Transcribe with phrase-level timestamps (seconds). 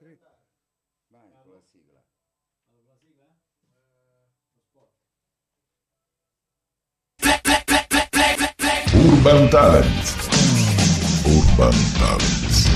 [0.00, 0.16] Vai
[1.30, 2.00] con la sigla.
[8.92, 10.14] Urban Talent.
[11.24, 12.68] Urban Talent.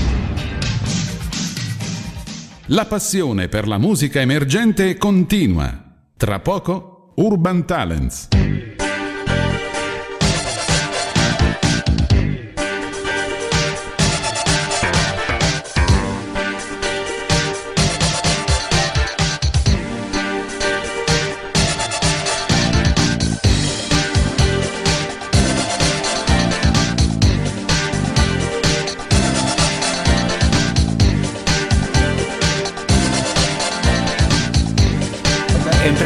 [2.67, 5.95] La passione per la musica emergente continua.
[6.15, 8.44] Tra poco, Urban Talents.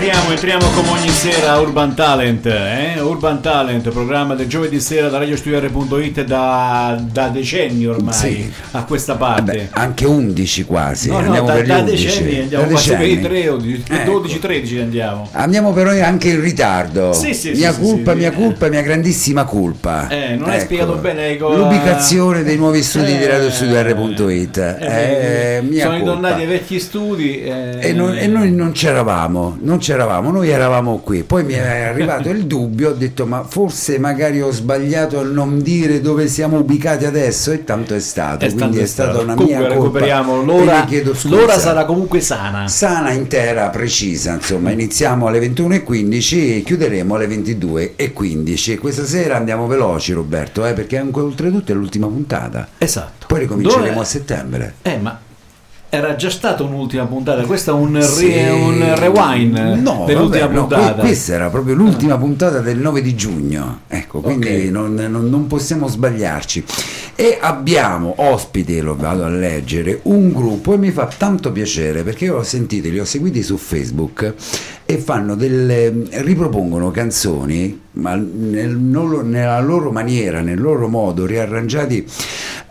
[0.02, 3.02] Entriamo, entriamo come ogni sera a Urban Talent, eh?
[3.02, 8.50] Urban Talent, programma del giovedì sera da radiostudiare.it da, da decenni ormai Sì.
[8.72, 9.42] a questa parte.
[9.42, 11.10] Vabbè, anche 11 quasi.
[11.10, 12.06] no, no, andiamo da, per da 11.
[12.06, 13.84] decenni andiamo Da quasi per i decenni.
[13.84, 14.22] 3 Ecco.
[14.22, 15.28] 12-13 andiamo.
[15.34, 17.12] Andiamo però anche in ritardo.
[17.12, 18.38] Sì, sì, mia sì, colpa, mia sì.
[18.38, 20.08] colpa, mia grandissima colpa.
[20.08, 24.58] Eh, non hai spiegato bene co- L'ubicazione dei nuovi studi di Eh, radiostudio.it.
[24.58, 26.12] eh, Eh, mia sono colpa.
[26.14, 30.98] ritornati ai vecchi studi eh, E, non- e noi non c'eravamo, non c'eravamo, noi eravamo
[31.00, 31.24] qui.
[31.24, 35.62] Poi mi è arrivato il dubbio, ho detto ma forse magari ho sbagliato a non
[35.62, 39.46] dire dove siamo ubicati adesso e tanto è stato, è quindi è stata una Comunque
[39.46, 39.74] mia colpa.
[39.74, 40.88] recuperiamo l'ora,
[41.24, 42.68] l'ora sarà comunque sana.
[42.68, 48.78] sana, intera, precisa, insomma, iniziamo alle 21.15 e chiuderemo alle 22.15.
[48.80, 52.68] Questa sera andiamo veloci Roberto, eh, perché anche oltretutto è l'ultima puntata.
[52.78, 53.26] Esatto.
[53.28, 54.74] Poi ricominceremo Dove- a settembre.
[54.82, 55.20] Eh, ma
[55.92, 58.26] era già stata un'ultima puntata, questo è un, re- Sì.
[58.28, 60.94] un rewind No, dell'ultima vabbè, no, puntata.
[60.94, 64.72] que- questa era proprio l'ultima puntata del 9 di giugno, ecco, quindi Ok.
[64.72, 66.64] non, non- non possiamo sbagliarci.
[67.16, 72.26] E abbiamo ospiti, lo vado a leggere, un gruppo e mi fa tanto piacere perché
[72.26, 74.34] io ho sentito, li ho seguiti su Facebook
[74.86, 82.06] e fanno delle, ripropongono canzoni ma nel nella loro maniera, nel loro modo, riarrangiati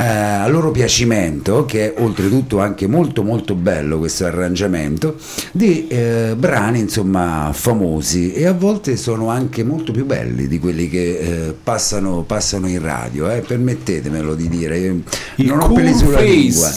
[0.00, 5.16] eh, a loro piacimento, che è oltretutto anche molto molto bello questo arrangiamento,
[5.50, 10.88] di eh, brani insomma famosi e a volte sono anche molto più belli di quelli
[10.88, 15.00] che eh, passano, passano in radio, eh, permettetemelo di dire, io
[15.36, 16.24] Il non ho cool peli sulla face.
[16.28, 16.72] lingua.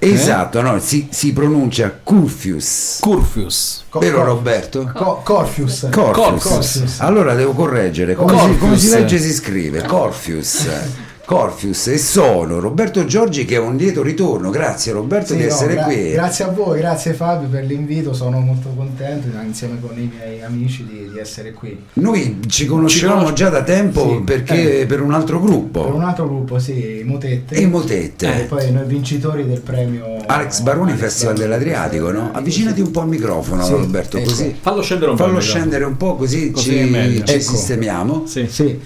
[0.00, 2.98] Esatto, no, si, si pronuncia Curfius.
[3.00, 3.84] Curfius.
[3.98, 4.88] Vero Roberto?
[4.94, 5.88] Co- Corfius.
[5.90, 6.42] Corfius.
[6.44, 7.00] Corfius.
[7.00, 8.14] Allora devo correggere.
[8.14, 9.82] Come, si, come si legge e si scrive?
[9.82, 10.68] Corfius.
[11.28, 14.48] Corfius e sono Roberto Giorgi che è un lieto ritorno.
[14.48, 16.10] Grazie Roberto Sì, di no, essere gra- qui.
[16.12, 20.86] Grazie a voi, grazie Fabio per l'invito, sono molto contento insieme con i miei amici
[20.86, 21.78] di, di essere qui.
[21.92, 24.22] Noi ci conoscevamo conosci- già da tempo Sì.
[24.24, 25.82] perché per un altro gruppo.
[25.84, 27.56] Per un altro gruppo, sì, Motette.
[27.56, 28.44] E Motette.
[28.44, 32.30] E poi noi vincitori del premio Alex Baroni Alex Festival Baroni dell'Adriatico, no?
[32.32, 34.30] Avvicinati un po' al microfono Sì, Roberto, ecco.
[34.30, 34.56] così.
[34.58, 35.24] Fallo scendere un po'.
[35.24, 37.40] Fallo scendere un po' così, Così ci, ci Ecco.
[37.42, 38.22] sistemiamo.
[38.26, 38.46] Sì.
[38.48, 38.80] Sì.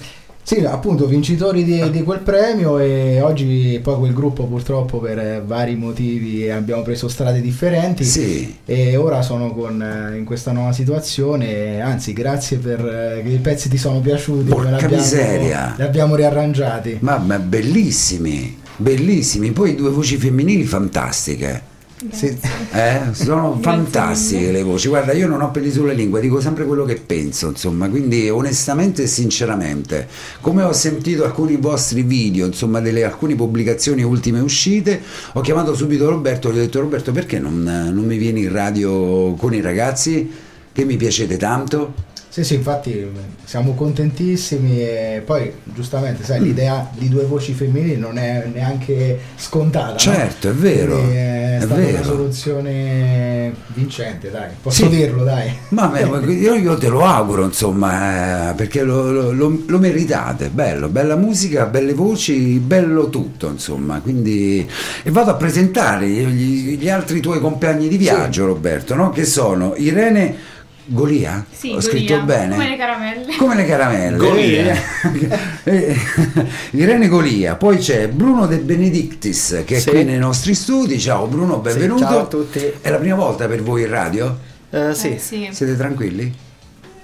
[0.45, 5.43] Sì, appunto vincitori di, di quel premio e oggi poi quel gruppo purtroppo per eh,
[5.47, 8.57] vari motivi abbiamo preso strade differenti Sì.
[8.65, 13.39] e ora sono con, eh, in questa nuova situazione, anzi grazie per eh, che i
[13.39, 15.75] pezzi ti sono piaciuti, Porca miseria.
[15.77, 16.99] li abbiamo riarrangiati.
[17.01, 19.53] Ma, ma bellissimi, bellissimi.
[19.53, 21.71] Poi due voci femminili fantastiche.
[22.11, 22.37] Sì.
[22.73, 24.89] Eh, sono fantastiche le voci.
[24.89, 29.05] Guarda, io non ho peli sulla lingua, dico sempre quello che penso, insomma, quindi onestamente
[29.05, 30.09] e sinceramente,
[30.41, 35.01] come ho sentito alcuni vostri video, insomma, delle alcune pubblicazioni ultime uscite,
[35.35, 38.53] ho chiamato subito Roberto e gli ho detto Roberto, perché non, non mi vieni in
[38.53, 40.31] radio con i ragazzi
[40.73, 42.11] che mi piacete tanto?
[42.33, 43.07] Sì, sì, infatti
[43.45, 49.93] siamo contentissimi e poi giustamente, sai, l'idea di due voci femminili non è neanche scontata.
[49.93, 49.99] no?
[49.99, 51.91] Certo, è vero, Quindi è, è stata vero.
[51.99, 54.89] una soluzione vincente, dai, posso Sì.
[54.89, 55.53] dirlo, dai.
[55.69, 60.49] Ma io, io te lo auguro, insomma, eh, perché lo, lo- lo- lo meritate.
[60.49, 64.01] Bello, bella musica, belle voci, bello tutto, insomma.
[64.01, 64.67] Quindi,
[65.03, 69.11] e vado a presentare gli, gli altri tuoi compagni di viaggio, Roberto, no?
[69.11, 71.45] che sono Irene Golia.
[71.51, 72.55] Sì, Ho Golia, scritto bene.
[72.55, 73.37] Come le caramelle.
[73.37, 74.17] Come le caramelle.
[74.17, 74.77] Golia.
[75.65, 75.97] Eh,
[76.73, 79.91] Irene Golia, poi c'è Bruno De Benedictis che è Sì.
[79.91, 80.99] qui nei nostri studi.
[80.99, 82.03] Ciao Bruno, benvenuto.
[82.03, 82.59] ciao a tutti.
[82.81, 84.37] È la prima volta per voi in radio?
[84.71, 85.49] Eh, sì, Eh, sì.
[85.53, 86.35] Siete tranquilli?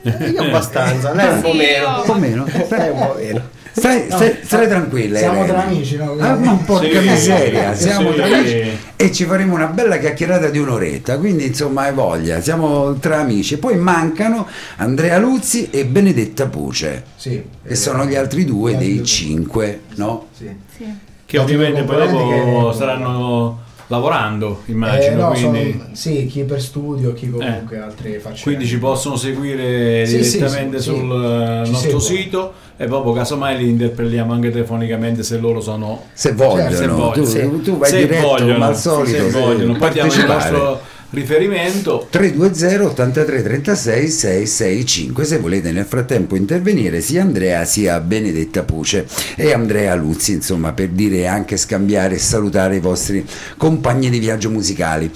[0.03, 1.99] io abbastanza, lei un po' Sì, meno.
[1.99, 2.45] Un po' meno?
[2.69, 3.43] Lei un po' meno.
[3.73, 5.19] Stai, stai, stai tranquilla.
[5.19, 5.53] siamo Irene.
[5.53, 6.17] tra amici, no?
[6.19, 8.17] Ah, ma porca Sì, miseria, sì, siamo sì.
[8.17, 11.19] tra amici e ci faremo una bella chiacchierata di un'oretta.
[11.19, 13.57] Quindi, insomma, hai voglia, siamo tra amici.
[13.59, 17.43] Poi mancano Andrea Luzzi e Benedetta Puce, Sì.
[17.67, 19.07] che sono gli altri due Gli altri dei due.
[19.07, 20.27] cinque, no?
[20.37, 20.51] Sì.
[20.77, 20.85] Sì.
[21.25, 25.23] Che ovviamente poi dopo saranno lavorando, Eh, immagino.
[25.23, 28.43] no, quindi, sono- sì, chi per studio, chi comunque altre faccende.
[28.43, 31.03] quindi ci possono seguire Sì, direttamente sì, sul sì.
[31.03, 32.01] eh, Ci nostro seguono.
[32.01, 37.13] sito e proprio casomai li interpelliamo anche telefonicamente se loro sono Se vogliono, se vogliono.
[37.57, 39.31] tu, tu- vai se diretto vogliono, come al solito.
[39.31, 39.73] se vogliono.
[39.75, 42.07] Poi diamo il nostro riferimento.
[42.11, 49.53] 320 83 36 665 se volete nel frattempo intervenire sia Andrea sia Benedetta Puce e
[49.53, 53.25] Andrea Luzzi insomma per dire anche scambiare e salutare i vostri
[53.57, 55.11] compagni di viaggio musicali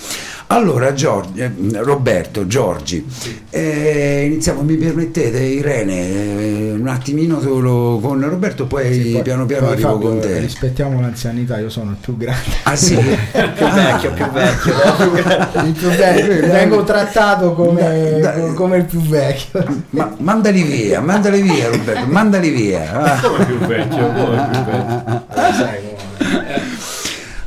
[0.53, 1.51] allora Giorgi- eh,
[1.83, 3.07] Roberto Giorgi
[3.51, 9.47] eh, iniziamo mi permettete Irene eh, un attimino solo con Roberto poi, Sì, poi- piano
[9.47, 12.43] piano poi, arrivo Fabio, con te Rispettiamo l'anzianità, io sono il più grande.
[12.65, 14.75] ah sì più vecchio, più vecchio.
[14.97, 15.69] Più grande.
[15.69, 16.53] Il più vecchio.
[16.53, 18.55] Vengo trattato come, Dai.
[18.55, 19.65] come il più vecchio.
[19.91, 23.21] Ma, mandali via mandali via Roberto mandali via Ah.
[23.21, 26.61] come più vecchio come più vecchio Sai come-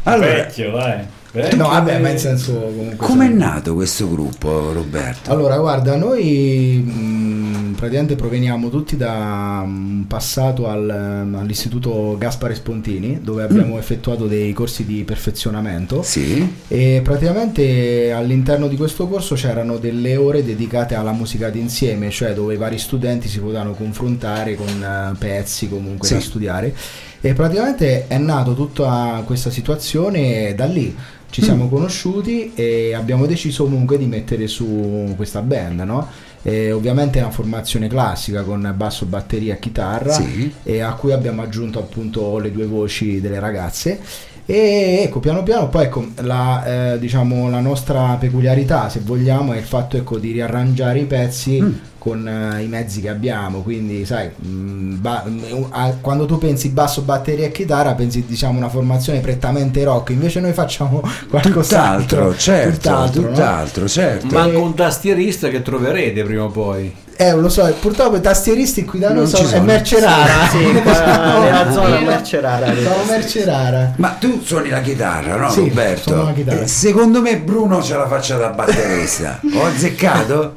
[0.03, 2.95] allora vecchio dai Vecchio No, vabbè, ma in senso comunque.
[2.95, 5.31] Com'è sai- nato questo gruppo, Roberto?
[5.31, 13.43] Allora, guarda, noi mh, praticamente proveniamo tutti da un passato al- all'istituto Gaspare Spontini, dove
[13.43, 16.01] abbiamo effettuato dei corsi di perfezionamento.
[16.03, 22.33] Sì, E praticamente all'interno di questo corso c'erano delle ore dedicate alla musica d'insieme, cioè
[22.33, 26.13] dove i vari studenti si potevano confrontare con eh, pezzi comunque Sì.
[26.13, 26.73] da studiare.
[27.21, 30.95] E praticamente è nato tutta questa situazione da lì.
[31.35, 36.07] Ci siamo conosciuti e abbiamo deciso comunque di mettere su questa band, no?
[36.41, 40.49] E ovviamente è una formazione classica con basso, batteria e chitarra sì.
[40.63, 43.99] e a cui abbiamo aggiunto appunto le due voci delle ragazze
[44.47, 49.57] e ecco piano piano poi ecco la, eh, diciamo, la nostra peculiarità se vogliamo è
[49.57, 51.73] il fatto ecco, di riarrangiare i pezzi Mm.
[51.97, 56.69] con eh, i mezzi che abbiamo quindi sai mh, ba- mh, a- quando tu pensi
[56.69, 62.37] basso batteria e chitarra pensi diciamo una formazione prettamente rock invece noi facciamo qualcos'altro Tutt'altro,
[62.37, 63.27] certo, tutt'altro, no?
[63.29, 64.27] tutt'altro, certo.
[64.35, 68.99] manca un tastierista che troverete prima o poi eh lo so purtroppo i tastieristi qui
[68.99, 69.63] da noi Non ci sono, è sono.
[69.63, 72.65] merce rara Sì, qua nella zona merce rara.
[72.67, 76.09] sono merce rara Ma tu suoni la chitarra, no Sì, Roberto?
[76.09, 76.59] suono la chitarra.
[76.61, 79.39] Eh, secondo me Bruno ce la faccia da batterista.
[79.55, 80.55] Ho azzeccato?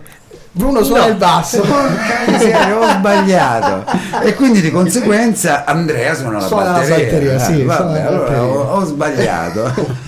[0.50, 3.84] Bruno suona il basso Porca ho sbagliato.
[4.25, 6.96] E quindi di conseguenza Andrea suona la Suona la batteria.
[7.05, 8.43] batteria, Eh, sì, vabbè, suona la allora batteria.
[8.43, 10.06] ho, ho sbagliato.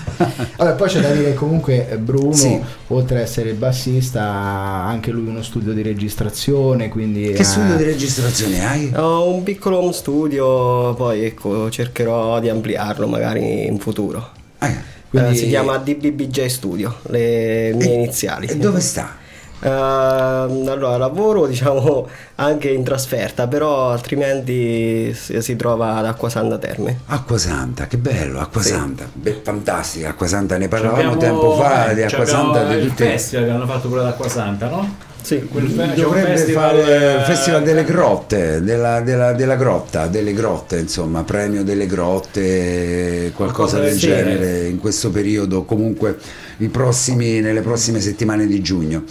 [0.57, 2.59] Vabbè, poi c'è da dire che comunque Bruno, Sì.
[2.87, 7.31] oltre ad essere bassista, ha anche lui uno studio di registrazione, quindi...
[7.31, 8.91] che ha- studio di registrazione hai?
[8.95, 14.29] Ho un piccolo home studio, poi ecco, cercherò di ampliarlo magari in futuro.
[14.59, 18.47] Eh, Quindi- Eh, si chiama DBBJ Studio, le mie e- iniziali.
[18.47, 19.17] E dove sta?
[19.63, 26.99] Ehm, allora, lavoro diciamo anche in trasferta, però altrimenti si, si trova ad Acquasanta Terme.
[27.07, 28.69] Acqua Santa, che bello, Acqua Sì.
[28.69, 32.67] Santa, Beh, fantastica Acqua Santa, ne parlavamo Abbiamo- tempo fa eh, di Acqua abbiamo Santa,
[32.73, 33.05] di il tutte...
[33.05, 35.09] festival che hanno fatto pure ad Acqua Santa no?
[35.21, 40.07] Sì, Quel fe- Dovrebbe festival, fare il eh, festival delle grotte, della, della- della grotta,
[40.07, 46.17] delle grotte, insomma, premio delle grotte, qualcosa Qualcosa del del genere in questo periodo, comunque
[46.57, 49.03] i prossimi, nelle prossime settimane di giugno,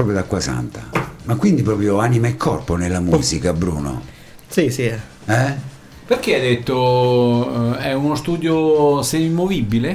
[0.00, 0.88] proprio da Acqua Santa.
[1.24, 4.02] Ma quindi proprio anima e corpo nella musica, Bruno?
[4.48, 4.84] sì, sì.
[4.84, 5.68] eh.
[6.06, 9.90] Perché hai detto eh, è uno studio semimovibile?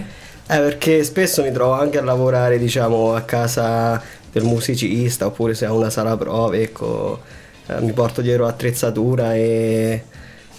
[0.48, 5.66] Eh, perché spesso mi trovo anche a lavorare, diciamo, a casa del musicista, oppure se
[5.66, 7.22] ha una sala prove, ecco,
[7.66, 10.04] eh, mi porto dietro attrezzatura e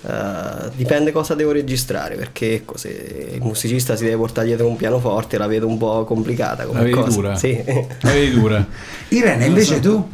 [0.08, 4.76] eh, dipende cosa devo registrare, perché ecco, se il musicista si deve portare dietro un
[4.76, 7.08] pianoforte la vedo un po' complicata La come vedi cosa.
[7.10, 7.36] dura?
[7.36, 7.62] Sì.
[8.00, 8.66] La vedi dura?
[9.08, 10.08] Irene, invece tu?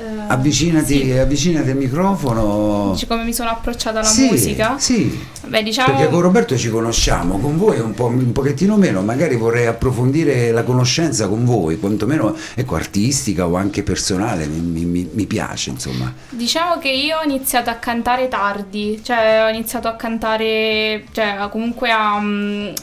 [0.00, 1.12] Eh, Avvicinati, sì.
[1.12, 2.90] avvicinati al microfono.
[2.92, 4.78] Dici come mi sono approcciata alla Sì, musica?
[4.78, 5.92] Sì, Beh, diciamo...
[5.94, 10.52] Perché con Roberto ci conosciamo, con voi un, po', un pochettino meno, magari vorrei approfondire
[10.52, 16.12] la conoscenza con voi, quantomeno ecco, artistica o anche personale, mi, mi- mi piace insomma.
[16.30, 21.90] Diciamo che io ho iniziato a cantare tardi, cioè ho iniziato a cantare, cioè comunque
[21.90, 22.18] a...
[22.20, 22.74] mm, eh,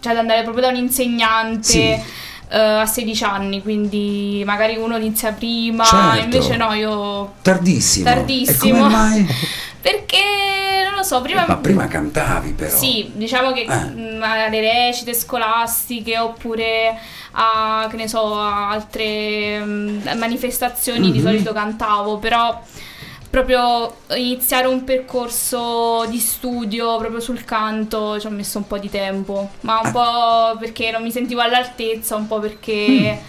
[0.00, 1.96] cioè ad andare proprio da un insegnante Sì.
[2.54, 6.18] Eh, a 16 anni, quindi magari uno inizia prima, Certo.
[6.24, 7.32] invece no, io...
[7.42, 8.04] Tardissimo.
[8.04, 8.76] Tardissimo.
[8.76, 9.26] E come mai?
[9.84, 10.18] Perché,
[10.86, 11.44] non lo so, prima...
[11.46, 12.74] Ma prima cantavi però.
[12.74, 13.84] Sì, diciamo che Eh.
[13.90, 16.98] mm, alle recite scolastiche oppure
[17.32, 21.24] a, che ne so, altre mm, manifestazioni di Mhm.
[21.24, 22.62] solito cantavo, però
[23.34, 28.88] proprio iniziare un percorso di studio proprio sul canto ci ho messo un po' di
[28.88, 29.86] tempo, ma Ah.
[29.86, 33.20] un po' perché non mi sentivo all'altezza, un po' perché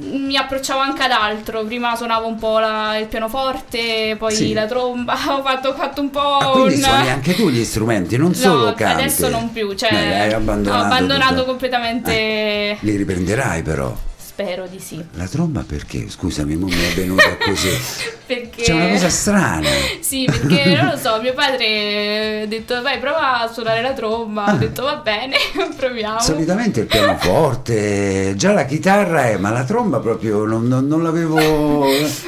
[0.00, 1.62] mi approcciavo anche ad altro.
[1.64, 4.52] Prima suonavo un po' la- il pianoforte, poi Sì.
[4.54, 5.12] la tromba.
[5.28, 6.80] Ho fatto, ho fatto un po' Ah, quindi un.
[6.80, 9.02] suoni anche tu gli strumenti, non solo no, canti.
[9.02, 9.74] adesso non più.
[9.74, 10.82] Cioè, Eh, hai abbandonato.
[10.82, 11.44] ho abbandonato tutto.
[11.46, 12.12] completamente.
[12.14, 13.94] Eh, li riprenderai però.
[14.40, 15.04] Spero di sì.
[15.14, 16.08] La tromba perché?
[16.08, 17.70] Scusami, mi è venuta così.
[18.28, 18.62] Perché.
[18.62, 19.66] C'è una cosa strana.
[19.98, 24.44] Sì, perché non lo so, mio padre ha detto vai prova a suonare la tromba,
[24.44, 24.52] Ah.
[24.52, 25.34] ho detto va bene,
[25.76, 26.20] proviamo.
[26.20, 31.34] Solitamente il pianoforte, già la chitarra è, ma la tromba proprio non, non- non l'avevo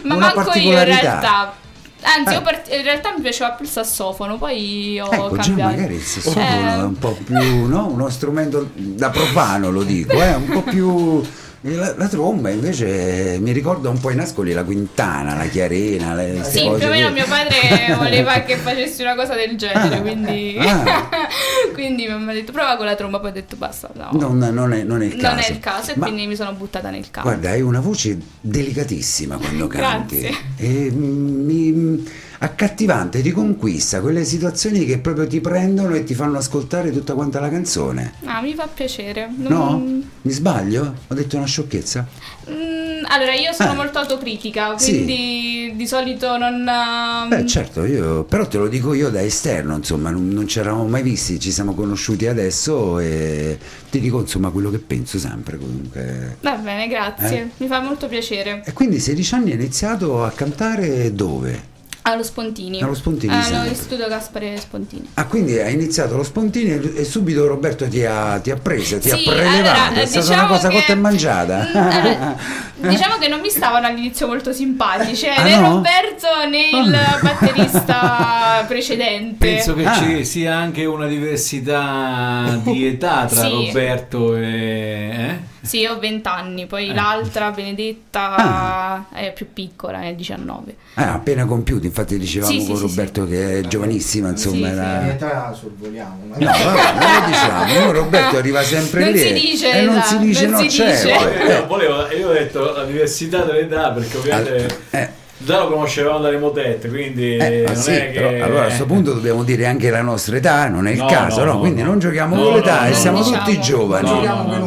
[0.02, 1.54] Ma una manco io in realtà.
[2.02, 2.36] Anzi, Eh.
[2.38, 5.70] io part- in realtà mi piaceva più il sassofono, poi ho Ecco, già cambiato.
[5.76, 7.86] magari il sassofono Eh, è un po' più, no?
[7.86, 11.22] Uno strumento da profano, lo dico, è un po' più...
[11.62, 16.42] La, la tromba invece mi ricorda un po' in Ascoli la quintana, la chiarena, le
[16.42, 20.56] Sì, più o meno mio padre voleva che facessi una cosa del genere, Ah, quindi...
[20.58, 21.08] ah.
[21.74, 24.08] quindi mi ha detto prova con la tromba, poi ho detto basta, no.
[24.12, 25.34] Non, non è, non è il caso.
[25.34, 27.28] Non è il caso e Ma- quindi mi sono buttata nel campo.
[27.28, 30.18] Guarda, hai una voce delicatissima quando canti.
[30.20, 30.38] Grazie.
[30.56, 32.08] E mm, mi-
[32.42, 37.38] accattivante, ti conquista quelle situazioni che proprio ti prendono e ti fanno ascoltare tutta quanta
[37.38, 38.14] la canzone.
[38.24, 39.30] Ah, mi fa piacere.
[39.36, 39.48] No?
[39.48, 40.94] Non- Mi sbaglio?
[41.08, 42.06] Ho detto una sciocchezza?
[42.50, 43.74] Mm, allora, io sono Ah.
[43.74, 44.92] molto autocritica, Sì.
[44.92, 46.66] quindi di solito non...
[46.66, 50.58] ehm, Beh, certo, io, però te lo dico io da esterno, insomma, non, non ci
[50.58, 53.58] eravamo mai visti, ci siamo conosciuti adesso e
[53.90, 56.36] ti dico insomma quello che penso sempre comunque.
[56.40, 57.38] Va bene, grazie.
[57.38, 57.48] Eh?
[57.58, 58.62] Mi fa molto piacere.
[58.64, 61.68] E quindi 16 anni hai iniziato a cantare dove?
[62.02, 62.80] Allo Spontini.
[62.80, 63.60] Allo Spontini Ah, sempre.
[63.68, 65.08] All'istituto Gaspare Spontini.
[65.14, 69.08] Ah, quindi hai iniziato lo spontini e, subito Roberto ti ha, ti ha presa, ti
[69.10, 71.66] Sì, ha prelevato, allora, è stata diciamo una cosa che- cotta e mangiata.
[71.90, 72.36] Allora,
[72.88, 75.68] diciamo che non mi stavano all'inizio molto simpatici, eh, Ah, né no?
[75.74, 79.46] Roberto né il batterista precedente.
[79.46, 79.94] Penso che Ah.
[79.94, 83.50] ci sia anche una diversità di età tra Sì.
[83.50, 84.42] Roberto e...
[84.42, 85.38] eh?
[85.62, 86.94] Sì, ho 20 anni, poi Eh.
[86.94, 89.04] l'altra, Benedetta, Ah.
[89.12, 90.74] è più piccola, ne ha 19.
[90.94, 94.72] Ah, appena compiuti, infatti dicevamo Sì, sì, con sì, Roberto che è giovanissima, insomma, Sì,
[94.72, 94.94] era...
[95.00, 96.24] In realtà sorvoliamo.
[96.28, 99.82] ma- No, vabbè, non lo diciamo, no, Roberto arriva sempre Non lì si dice, e
[99.82, 101.18] non esatto, si dice, non no, si certo.
[101.18, 101.44] dice.
[101.52, 105.08] Io, volevo, io ho detto la diversità dell'età perché ovviamente Eh.
[105.42, 108.40] Già lo conoscevamo dalle motette, quindi Eh, non sì, è che...
[108.40, 111.44] allora a questo punto dobbiamo dire anche la nostra età, non è il No, caso,
[111.44, 111.58] no, no?
[111.60, 111.88] quindi no.
[111.88, 113.24] non giochiamo No, con l'età no, e no, siamo no.
[113.24, 113.62] tutti Diciamo.
[113.62, 114.10] giovani.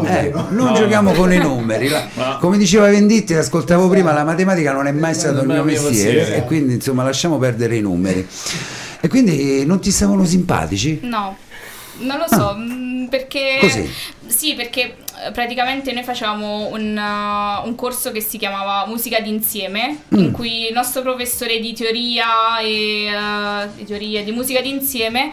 [0.08, 1.92] Eh, non No, giochiamo con i numeri.
[2.39, 6.44] Come diceva Venditti, ascoltavo prima, la matematica non è mai stato il mio mestiere e
[6.44, 8.27] quindi insomma lasciamo perdere i numeri.
[9.00, 11.00] E quindi non ti stavano simpatici?
[11.03, 11.38] No,
[12.00, 13.58] non lo so, mm, perché...
[13.58, 13.65] Ah.
[13.65, 13.89] Così.
[14.27, 14.96] Sì, perché
[15.32, 20.18] praticamente noi facevamo un, uh, un corso che si chiamava Musica d'insieme, Mm.
[20.18, 25.32] in cui il nostro professore di teoria e uh, di teoria di musica d'insieme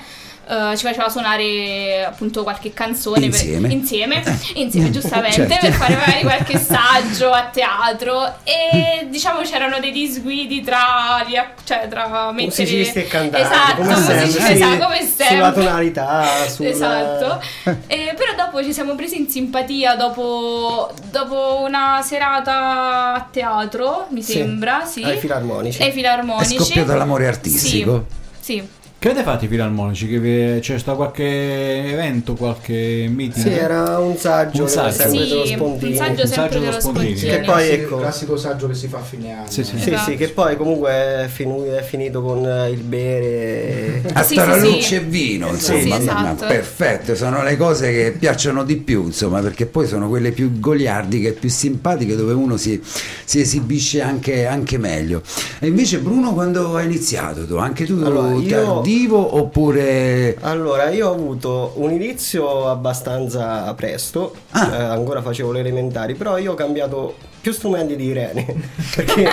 [0.50, 3.68] uh, ci faceva suonare appunto qualche canzone per- Insieme.
[3.72, 4.22] insieme,
[4.54, 5.56] insieme giustamente Certo.
[5.60, 11.64] per fare magari qualche saggio a teatro e diciamo c'erano dei disguidi tra, gli ac-
[11.64, 15.52] cioè, tra mettere Musicisti e cantanti, esatto, come sempre, musicisti, sì, esatto, come sempre sulla
[15.52, 16.68] tonalità, sulla...
[16.68, 17.42] Esatto.
[17.86, 24.22] Eh, però dopo ci siamo presi in simpatia dopo, dopo una serata a teatro, mi
[24.22, 25.02] Sì, sembra, sì.
[25.02, 25.82] ai filarmonici.
[25.82, 26.56] Ai È filarmonici.
[26.56, 28.06] scoppiato l'amore artistico?
[28.40, 28.58] Sì.
[28.58, 28.68] sì.
[29.00, 30.06] Che avete fatto i filarmonici?
[30.06, 33.46] Che vi- c'è stato qualche evento, qualche meeting?
[33.46, 34.90] Sì, era un saggio, Un saggio.
[34.98, 35.90] sempre dello Sì, Spontini.
[35.92, 37.16] un saggio Un saggio dello dello Spontini.
[37.16, 37.30] Spontini.
[37.38, 39.46] Che poi, Sì, ecco- il classico saggio che si fa a fine anno.
[39.50, 39.78] Sì, sì.
[39.78, 40.10] Sì, Esatto.
[40.10, 44.02] sì, che poi comunque è, finu- è finito con eh, il bere.
[44.12, 46.46] A Sì, tarallucce sì, e vino, Sì, insomma, sì, ma- ma esatto.
[46.46, 51.32] perfetto, sono le cose che piacciono di più, insomma, perché poi sono quelle più goliardiche,
[51.32, 52.78] più simpatiche, dove uno si,
[53.24, 55.22] si esibisce anche, anche meglio.
[55.58, 57.54] E invece Bruno quando hai iniziato tu?
[57.54, 60.36] Anche tu Allora, io- tardivo oppure...
[60.40, 64.70] Allora, io ho avuto un inizio abbastanza presto, Ah.
[64.72, 68.44] eh, ancora facevo le elementari, però io ho cambiato più strumenti di Irene.
[68.94, 69.26] Perché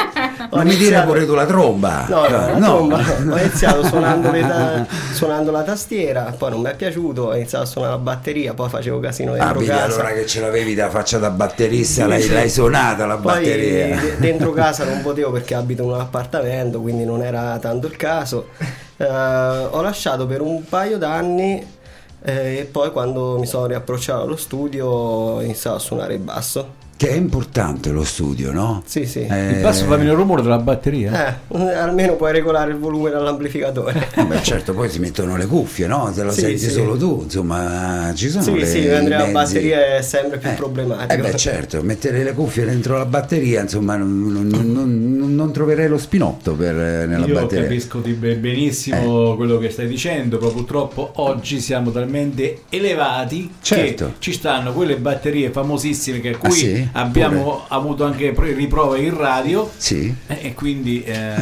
[0.51, 2.05] Non mi dire pure tu la tromba.
[2.07, 3.33] No, no, Cioè, la tromba no.
[3.33, 7.67] Ho iniziato suonando, ta- suonando la tastiera, poi non mi è piaciuto, ho iniziato a
[7.67, 9.83] suonare la batteria, poi facevo casino Ah, dentro vedi, casa.
[9.85, 12.31] allora che ce l'avevi da faccia da batterista, Sì, l'hai, sì.
[12.31, 13.99] l'hai suonata la Poi batteria.
[13.99, 17.95] de- dentro casa non potevo perché abito in un appartamento, quindi non era tanto il
[17.97, 18.49] caso.
[18.97, 21.75] Eh, ho lasciato per un paio d'anni
[22.23, 26.76] eh, e poi quando mi sono riapprocciato allo studio ho iniziato a suonare il basso.
[26.97, 28.81] Che è importante lo studio, no?
[28.87, 29.19] Sì, sì.
[29.19, 31.37] Eh, Il basso fa venire il rumore della batteria?
[31.47, 34.07] Eh, almeno puoi regolare il volume dall'amplificatore.
[34.15, 36.11] Eh beh, certo, poi si mettono le cuffie, no?
[36.11, 36.69] Te lo Sì, senti sì.
[36.71, 39.31] solo tu, insomma, ci sono Sì, le, sì, i andare a mezzi.
[39.33, 41.13] batteria è sempre più Eh, problematico.
[41.13, 45.51] Eh beh, certo, mettere le cuffie dentro la batteria, insomma, non, non- non- non- non
[45.53, 47.65] troverei lo spinotto per, eh, nella Io batteria.
[47.65, 54.05] capisco di be- benissimo quello che stai dicendo, però purtroppo oggi siamo talmente elevati Certo.
[54.05, 56.86] che ci stanno quelle batterie famosissime che a cui Ah, sì?
[56.93, 60.13] Abbiamo avuto anche riprove in radio Sì.
[60.27, 61.33] eh, e quindi eh,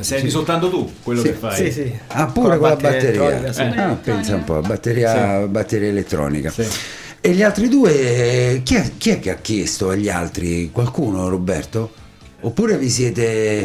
[0.00, 1.56] senti soltanto tu quello che fai.
[1.56, 1.92] Sì, sì.
[2.08, 3.08] Ah, pure con la batteria.
[3.08, 3.60] elettronica, sì.
[3.62, 6.50] Ah, pensa un po', batteria, batteria elettronica.
[6.50, 6.66] Sì.
[7.20, 7.92] E gli altri due,
[8.54, 10.70] eh, chi è, chi è che ha chiesto agli altri?
[10.72, 11.92] Qualcuno, Roberto?
[12.44, 13.64] Oppure vi siete...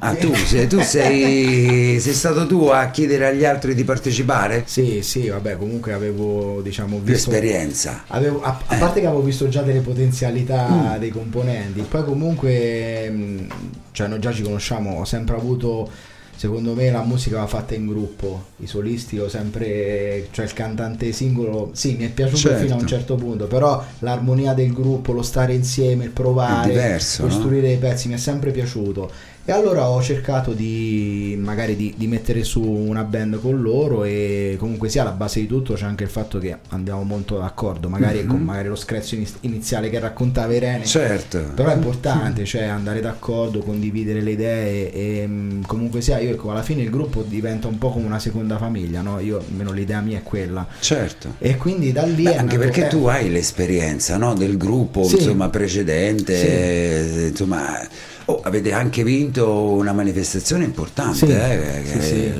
[0.00, 4.64] Ah, tu, sei, tu sei, sei stato tu a chiedere agli altri di partecipare?
[4.66, 7.30] Sì, sì, vabbè, comunque avevo, diciamo, Più visto...
[7.30, 8.04] esperienza.
[8.08, 13.46] Avevo- a, a parte che avevo visto già delle potenzialità dei componenti, poi comunque, mh,
[13.92, 15.90] cioè noi già ci conosciamo, ho sempre avuto,
[16.36, 21.12] secondo me la musica va fatta in gruppo, i solisti ho sempre, cioè il cantante
[21.12, 22.62] singolo, sì mi è piaciuto Certo.
[22.62, 27.22] fino a un certo punto, però l'armonia del gruppo, lo stare insieme, il provare, diverso,
[27.22, 27.28] no?
[27.28, 29.30] costruire i pezzi mi è sempre piaciuto.
[29.44, 34.54] E allora ho cercato di magari di, di mettere su una band con loro e
[34.56, 38.24] comunque sia alla base di tutto c'è anche il fatto che andiamo molto d'accordo, magari
[38.24, 40.84] con magari lo screzio ini- iniziale che raccontava Irene.
[40.84, 41.42] Certo.
[41.56, 46.50] Però è importante, cioè andare d'accordo, condividere le idee e mh, comunque sia io ecco,
[46.50, 49.18] alla fine il gruppo diventa un po' come una seconda famiglia, no?
[49.20, 50.66] Io almeno l'idea mia è quella.
[50.80, 51.34] Certo.
[51.38, 55.16] E quindi da lì Beh, anche perché eh, tu hai l'esperienza no, del gruppo Sì.
[55.16, 56.46] insomma, precedente, Sì.
[56.46, 57.78] eh, insomma,
[58.26, 61.16] oh, avete anche vinto una manifestazione importante.
[61.26, 62.32] Sì, eh, sì, che- sì.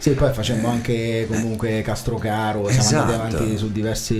[0.00, 3.36] Sì, poi facendo anche comunque Castrocaro, siamo andati Esatto.
[3.36, 4.14] avanti su diversi,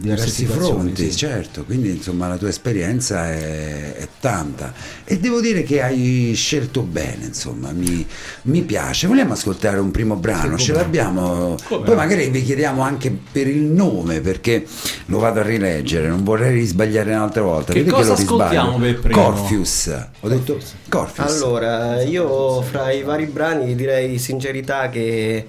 [0.00, 1.16] diversi fronti, sì.
[1.16, 4.72] certo, quindi insomma la tua esperienza è, è tanta
[5.04, 8.04] e devo dire che hai scelto bene, insomma, mi,
[8.42, 9.06] mi piace.
[9.06, 13.46] Vogliamo ascoltare un primo brano, Sì, ce l'abbiamo, Come poi magari vi chiediamo anche per
[13.46, 14.66] il nome perché
[15.06, 17.72] lo vado a rileggere, non vorrei sbagliare un'altra volta.
[17.72, 18.42] Che Vedi cosa lo risbaglio.
[18.42, 19.22] ascoltiamo per primo?
[19.22, 19.86] Corfius,
[20.20, 21.42] ho detto Corfius.
[21.42, 25.48] Allora, io fra i vari brani direi sincerità che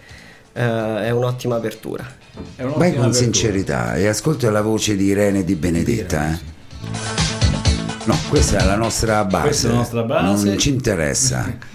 [0.53, 2.03] eh, è un'ottima apertura.
[2.55, 3.23] È un'ottima Vai con apertura.
[3.23, 6.31] sincerità e ascolta la voce di Irene di Benedetta.
[6.31, 6.39] eh.
[8.05, 9.43] No, questa è la nostra base.
[9.47, 10.47] Questa è la nostra base.
[10.47, 11.57] Non ci interessa.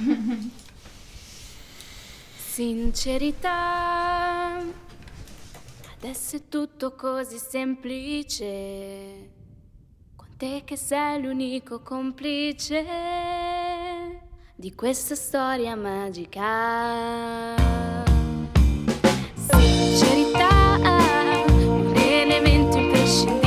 [2.53, 4.59] Sincerità,
[5.99, 8.45] adesso è tutto così semplice.
[10.43, 12.85] Te che sei l'unico complice
[14.57, 17.55] di questa storia magica.
[19.35, 20.81] Sincerità,
[21.65, 23.42] un elemento imprescindibile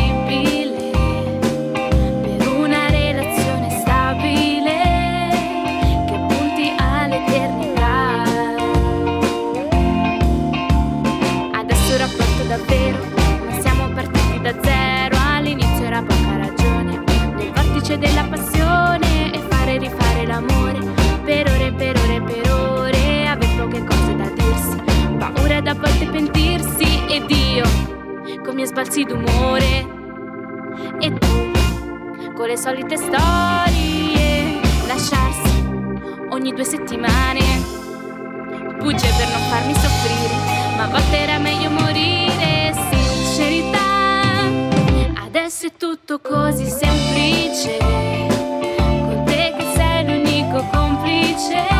[17.96, 20.80] vortice della passione e fare rifare l'amore
[21.24, 23.28] per ore, per ore, per ore.
[23.28, 24.82] Aver poche cose da dirsi,
[25.18, 27.64] paura da volte pentirsi ed io
[28.44, 29.94] con i miei sbalzi d'umore.
[31.00, 31.52] E tu
[32.34, 35.64] con le solite storie, lasciarsi
[36.30, 37.74] ogni due settimane.
[38.78, 42.74] Bugie per non farmi soffrire, ma a volte era meglio morire.
[42.92, 43.85] Sincerità,
[45.46, 47.78] adesso tutto così semplice.
[47.78, 51.75] Con te che sei l'unico complice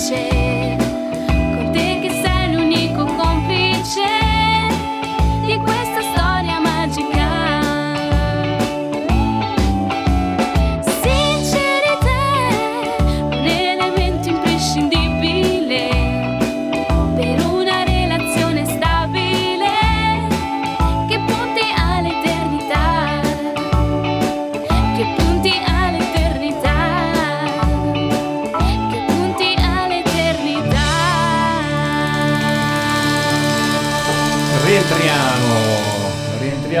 [0.00, 0.39] semplice.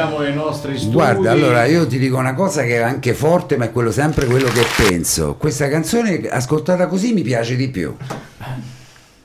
[0.00, 0.92] Rientriamo nei nostri studi.
[0.92, 4.26] Guarda, allora io ti dico una cosa che è anche forte, ma è quello sempre
[4.26, 5.34] quello che penso.
[5.36, 7.94] Questa canzone ascoltata così mi piace di più.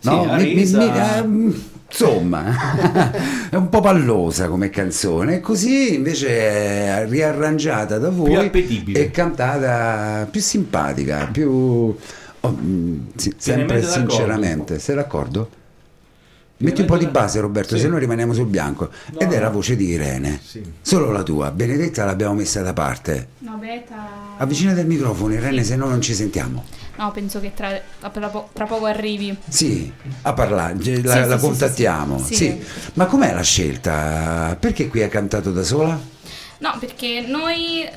[0.01, 3.09] No, la mi- mi- mi- ehm, insomma,
[3.49, 8.51] è un po' pallosa come canzone, così invece è riarrangiata da voi
[8.93, 14.77] e cantata più simpatica, più oh, mm, sì, sempre sinceramente.
[14.77, 15.49] Sei d'accordo?
[16.58, 17.82] Metti un po' di base Roberto, Sì.
[17.82, 18.89] se no rimaniamo sul bianco.
[19.18, 19.54] Ed è la no.
[19.56, 20.39] voce di Irene.
[20.41, 20.63] Sì.
[20.82, 21.52] Solo la tua.
[21.52, 23.28] Benedetta l'abbiamo messa da parte.
[23.39, 24.38] No, Beta.
[24.38, 26.63] Avvicinati al microfono, Irene, se no non ci sentiamo.
[26.98, 27.78] No, penso che tra,
[28.10, 29.36] tra po- tra poco arrivi.
[29.50, 29.91] Sì,
[30.22, 32.18] a parlare, la, Sì, la sì, sì, contattiamo.
[32.20, 32.63] sì, Sì, sì.
[32.94, 34.56] Ma com'è la scelta?
[34.58, 36.00] Perché qui hai cantato da sola?
[36.58, 37.89] No, perché noi eh,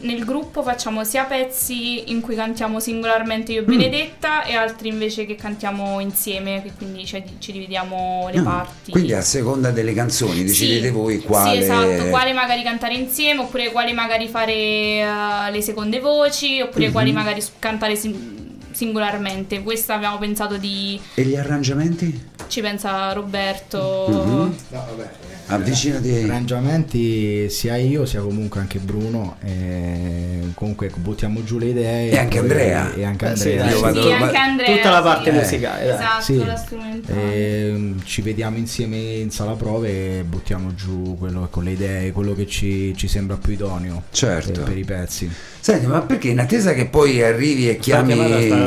[0.00, 5.24] nel gruppo facciamo sia pezzi in cui cantiamo singolarmente io e Benedetta e altri invece
[5.24, 8.90] che cantiamo insieme, che quindi ci, ci dividiamo le Ah, parti.
[8.90, 11.56] Quindi a seconda delle canzoni decidete Sì, voi quale...
[11.56, 16.86] Sì, esatto, quale magari cantare insieme, oppure quale magari fare eh, le seconde voci, oppure
[16.86, 16.92] Mhm.
[16.92, 18.41] quali magari cantare sin-
[18.72, 19.62] singolarmente.
[19.62, 21.00] Questa abbiamo pensato di...
[21.14, 22.30] E gli arrangiamenti?
[22.48, 24.06] ci pensa Roberto.
[24.08, 24.54] Mhm.
[24.68, 26.22] No, vabbè, eh, Avvicinati.
[26.24, 32.38] arrangiamenti sia io sia comunque anche Bruno e comunque buttiamo giù le idee E anche
[32.38, 32.92] Andrea.
[32.94, 33.70] e anche sì, Andrea.
[33.70, 34.76] Io Sì, vado- anche Andrea.
[34.76, 35.02] Tutta la sì.
[35.02, 35.32] parte Eh.
[35.32, 35.94] musicale, dai.
[35.94, 36.44] Esatto, Sì.
[36.44, 37.20] la strumentale.
[37.34, 42.34] E, ci vediamo insieme in sala prove e buttiamo giù quello con le idee, quello
[42.34, 44.52] che ci, ci sembra più idoneo Certo.
[44.52, 45.30] per, per i pezzi.
[45.60, 48.12] Senti, ma perché in attesa che poi arrivi e chiami...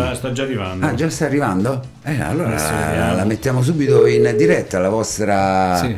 [0.03, 0.85] sta, sta già arrivando.
[0.85, 1.81] Ah, già sta arrivando?
[2.03, 3.15] Eh, allora vediamo.
[3.15, 5.75] la mettiamo subito in diretta, la vostra...
[5.77, 5.97] Sì.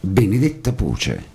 [0.00, 1.34] Benedetta Puce.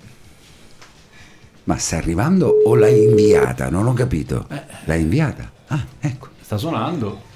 [1.65, 3.69] Ma sta arrivando o l'hai inviata?
[3.69, 4.45] Non ho capito.
[4.49, 4.61] Eh.
[4.85, 5.51] L'hai inviata?
[5.67, 6.29] Ah, ecco.
[6.41, 7.29] Sta suonando.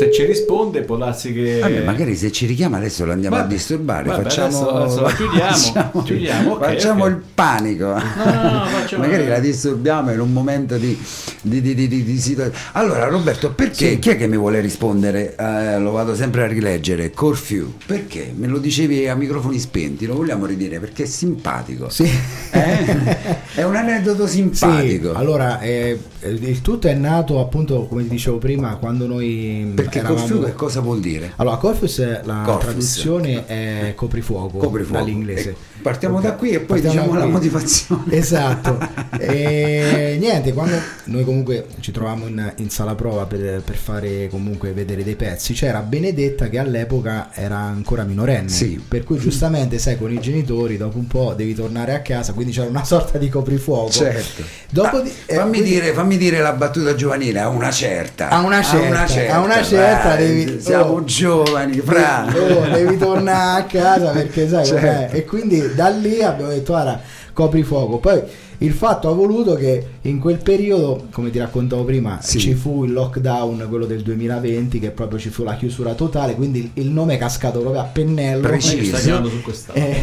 [0.00, 1.58] Se ci risponde può darsi che...
[1.60, 4.08] Vabbè, magari se ci richiama adesso lo andiamo a Vabbè, disturbare.
[4.08, 7.10] vabbè, facciamo adesso- adesso la chiudiamo, facciamo, chiudiamo, ok, facciamo ok.
[7.10, 7.84] il panico.
[7.84, 10.98] no, no, facciamo- magari la disturbiamo in un momento di,
[11.42, 12.58] di, di, di, di- di situazione.
[12.72, 15.36] Allora, Roberto, perché chi è che mi vuole rispondere?
[15.36, 17.10] Eh, lo vado sempre a rileggere.
[17.10, 18.32] Corfiu, perché?
[18.34, 21.90] Me lo dicevi a microfoni spenti, lo vogliamo ridire perché è simpatico.
[21.90, 22.04] Sì.
[22.52, 23.38] Eh?
[23.52, 25.10] È un aneddoto simpatico.
[25.10, 29.89] Sì, allora eh, il tutto è nato appunto come ti dicevo prima quando noi perché
[29.98, 30.20] eravamo...
[30.20, 31.32] Corfiu che cosa vuol dire?
[31.36, 32.62] Allora, Corfus, la Corfus.
[32.64, 35.04] traduzione è coprifuoco, Coprifuoco.
[35.04, 35.50] dall'inglese.
[35.50, 36.22] E partiamo Ok.
[36.22, 38.04] da qui e poi Partiamo diciamo la motivazione.
[38.20, 38.78] Esatto.
[39.18, 44.72] E niente, quando noi comunque ci trovavamo in, in sala prova per, per fare comunque
[44.72, 48.48] vedere dei pezzi, c'era Benedetta che all'epoca era ancora minorenne.
[48.48, 48.82] Sì.
[48.86, 52.52] Per cui giustamente, sai, con i genitori dopo un po' devi tornare a casa, quindi
[52.52, 53.90] c'era una sorta di coprifuoco.
[53.90, 54.42] Certo.
[54.70, 58.28] Dopo di- eh, fammi, quindi- dire, fammi dire la battuta giovanile, a una certa.
[58.28, 61.04] A una certa, a una certa vai, devi- Siamo oh.
[61.04, 62.26] giovani, fra.
[62.26, 64.80] Oh, devi tornare a casa perché sai Certo.
[64.86, 65.08] com'è.
[65.12, 67.00] E quindi da lì abbiamo detto, guarda,
[67.32, 67.98] coprifuoco.
[67.98, 68.22] Poi
[68.58, 72.38] il fatto ha voluto che in quel periodo, come ti raccontavo prima, Sì.
[72.38, 76.70] ci fu il lockdown, quello del 2020, che proprio ci fu la chiusura totale, quindi
[76.74, 78.46] il nome è cascato proprio a pennello.
[78.46, 78.76] Preciso.
[78.76, 79.72] Mi sta chiamando su questa.
[79.72, 80.02] Eh,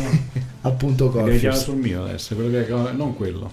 [0.61, 1.61] appunto chiama Corfus.
[1.61, 3.51] sul mio adesso, quello che non quello.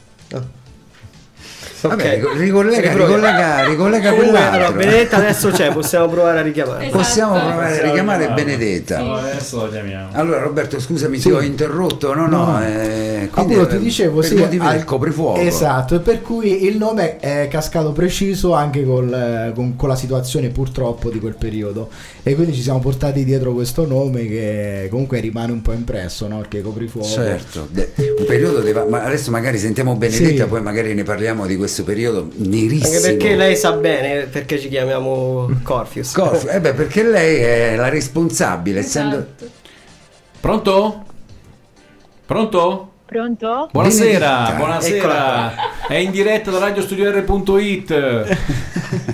[1.80, 4.72] Vabbè, ricollega, ricollega, ricollega Comunque, allora.
[4.72, 6.84] Benedetta adesso c'è, possiamo provare a richiamare.
[6.86, 6.96] Esatto.
[6.98, 8.28] Possiamo provare a richiamare.
[8.30, 8.98] Benedetta.
[9.00, 10.08] No, adesso lo chiamiamo.
[10.12, 11.28] Allora Roberto, scusami, Sì.
[11.28, 12.14] ti ho interrotto.
[12.14, 12.62] No, no, No.
[12.64, 15.40] eh, quindi, Appunto eh, ti dicevo per sì, motivi al- del coprifuoco.
[15.40, 19.96] esatto e per cui il nome è cascato preciso anche col, eh, con, con la
[19.96, 21.88] situazione purtroppo di quel periodo
[22.22, 26.38] e quindi ci siamo portati dietro questo nome che comunque rimane un po' impresso no?
[26.38, 30.48] perché coprifuoco Certo, de- un periodo deva- ma adesso magari sentiamo Benedetta, Sì.
[30.48, 32.96] poi magari ne parliamo di questo periodo nerissimo.
[32.96, 36.12] Anche perché lei sa bene perché ci chiamiamo Corfius.
[36.12, 39.50] Corfu, eh beh, perché lei è la responsabile, essendo Esatto.
[40.40, 41.04] Pronto?
[42.26, 42.92] Pronto?
[43.06, 43.68] Pronto?
[43.72, 44.56] Buonasera, Benedetta.
[44.56, 45.54] buonasera.
[45.88, 48.36] È in diretta da radiostudiare.it.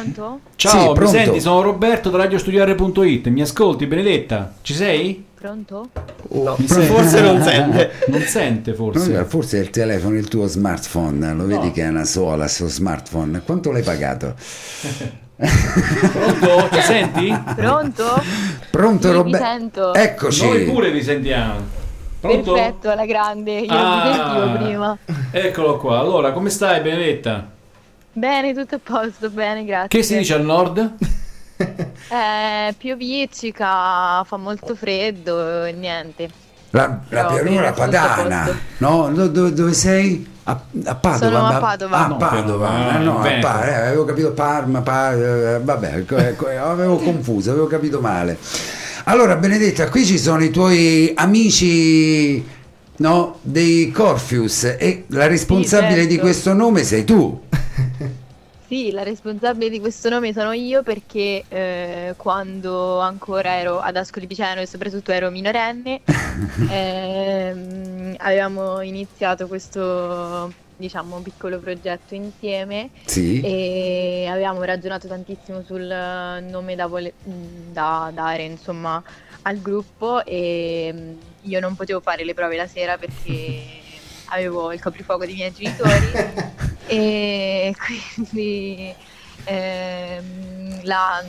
[0.00, 0.40] Pronto?
[0.56, 1.10] Ciao, Sì, mi pronto.
[1.12, 1.40] senti?
[1.40, 3.26] Sono Roberto da radiostudiare.it.
[3.28, 4.54] Mi ascolti, Benedetta?
[4.62, 5.24] Ci sei?
[5.34, 5.88] Pronto?
[6.30, 7.90] No, Mi forse non sente.
[8.08, 9.12] Non sente forse.
[9.12, 12.66] Non- forse è il telefono, il tuo smartphone, lo vedi che è una sola sto
[12.68, 13.42] smartphone.
[13.44, 14.34] Quanto l'hai pagato?
[15.36, 16.68] Pronto?
[16.72, 17.34] Ci senti?
[17.56, 18.04] Pronto?
[18.70, 19.44] Pronto Roberto?
[19.46, 19.94] sento.
[19.94, 20.46] Eccoci.
[20.46, 21.54] Noi pure vi sentiamo.
[22.20, 22.52] Pronto?
[22.52, 23.60] Perfetto, alla grande.
[23.60, 24.02] Io Ah.
[24.04, 24.98] vi sentivo prima.
[25.30, 25.98] Eccolo qua.
[25.98, 27.48] Allora, come stai Benedetta?
[28.12, 29.88] Bene, tutto a posto, bene, grazie.
[29.88, 30.92] Che si dice al nord?
[32.10, 36.28] Eh, pioviccica, fa molto freddo e niente.
[36.70, 38.58] La, la pianura a padana.
[38.78, 40.26] No, Do- dove, dove sei?
[40.44, 41.30] A, a Padova.
[41.38, 41.96] Sono a Padova.
[41.98, 42.66] Ah, No, Padova.
[42.66, 43.46] Padova, Ah, no, a Veneto.
[43.46, 48.38] Pa- eh, avevo capito Parma, Pa- eh, vabbè, ecco, ecco, avevo confuso, avevo capito male.
[49.04, 52.42] Allora, Benedetta, qui ci sono i tuoi amici
[52.96, 56.22] no, dei Corfius e la responsabile Sì, di certo.
[56.22, 57.42] questo nome sei tu.
[58.70, 64.28] Sì, la responsabile di questo nome sono io perché eh, quando ancora ero ad Ascoli
[64.28, 66.02] Piceno e soprattutto ero minorenne,
[66.70, 73.40] ehm, avevamo iniziato questo, diciamo, piccolo progetto insieme Sì.
[73.40, 75.82] e avevamo ragionato tantissimo sul
[76.48, 79.02] nome da, vole- da dare, insomma,
[79.42, 83.78] al gruppo e mm, io non potevo fare le prove la sera perché
[84.30, 86.10] avevo il coprifuoco dei miei genitori
[86.86, 87.74] e
[88.14, 88.92] quindi
[89.44, 91.22] ehm, la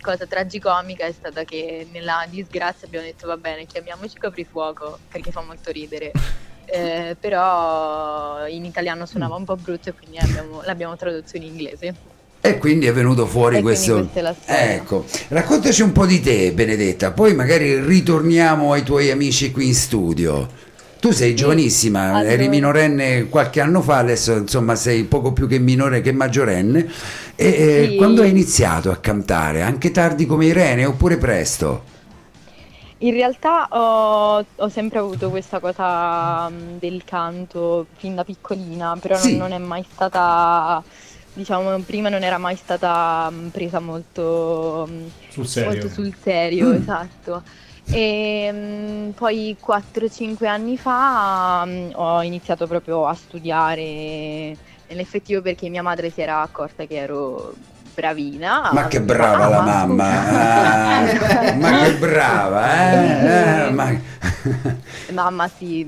[0.00, 5.42] cosa tragicomica è stata che nella disgrazia abbiamo detto va bene, chiamiamoci coprifuoco perché fa
[5.42, 6.12] molto ridere.
[6.68, 11.94] Eh, però in italiano suonava un po' brutto e quindi abbiamo- l'abbiamo tradotto in inglese.
[12.40, 14.08] E quindi è venuto fuori E questo.
[14.44, 19.74] Ecco, raccontaci un po' di te, Benedetta, poi magari ritorniamo ai tuoi amici qui in
[19.74, 20.48] studio.
[20.98, 25.58] Tu sei giovanissima, allora- eri minorenne qualche anno fa, adesso insomma sei poco più che
[25.58, 26.90] minore che maggiorenne.
[27.34, 27.96] E eh, Sì.
[27.96, 29.62] quando hai iniziato a cantare?
[29.62, 31.84] Anche tardi come Irene oppure presto?
[32.98, 39.18] In realtà ho, ho sempre avuto questa cosa mh, del canto fin da piccolina, però
[39.18, 39.32] Sì.
[39.32, 40.82] non, non è mai stata,
[41.32, 45.66] diciamo, prima non era mai stata mh, presa molto, mh, Sul serio.
[45.66, 46.72] molto sul serio, Mm.
[46.72, 47.42] esatto.
[47.88, 54.56] E mh, poi 4-5 anni fa mh, ho iniziato proprio a studiare
[54.88, 57.54] nell'effettivo perché mia madre si era accorta che ero
[57.94, 58.70] bravina.
[58.72, 60.04] Ma che brava la mamma!
[60.28, 63.66] Ah, ma che brava, eh?
[63.66, 64.00] Eh, ma-
[65.12, 65.84] Mamma sì,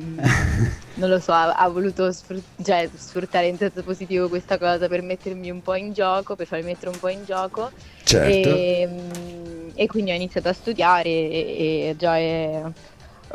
[0.94, 5.02] non lo so, ha, ha voluto sfrut- cioè, sfruttare in senso positivo questa cosa per
[5.02, 7.70] mettermi un po' in gioco, per farmi mettere un po' in gioco.
[8.04, 8.48] certo.
[8.48, 9.37] E, mh,
[9.80, 12.62] e quindi ho iniziato a studiare e, e già è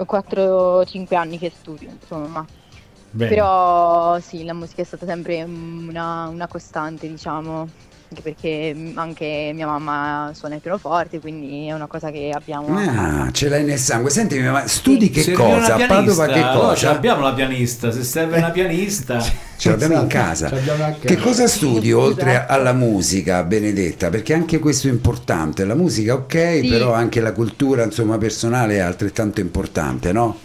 [0.06, 2.46] 4-5 anni che studio, insomma.
[3.12, 3.30] Bene.
[3.30, 7.70] Però sì, la musica è stata sempre una, una costante, diciamo,
[8.14, 12.78] anche perché mh, anche mia mamma suona il pianoforte, quindi è una cosa che abbiamo...
[12.78, 14.12] Ah, ce l'hai nel sangue.
[14.12, 15.76] Senti, ma studi che Serviva cosa?
[15.76, 16.92] A Padova che pianista, allora ce cosa?
[16.92, 19.20] l'abbiamo la pianista, se serve una pianista.
[19.58, 20.50] Ce l'abbiamo in casa.
[20.50, 20.96] l'abbiamo.
[21.00, 24.10] Che cosa studi oltre alla musica, Benedetta?
[24.10, 25.66] Perché anche questo è importante.
[25.66, 26.68] La musica, ok, Sì.
[26.68, 30.38] però anche la cultura, insomma, personale è altrettanto importante, no?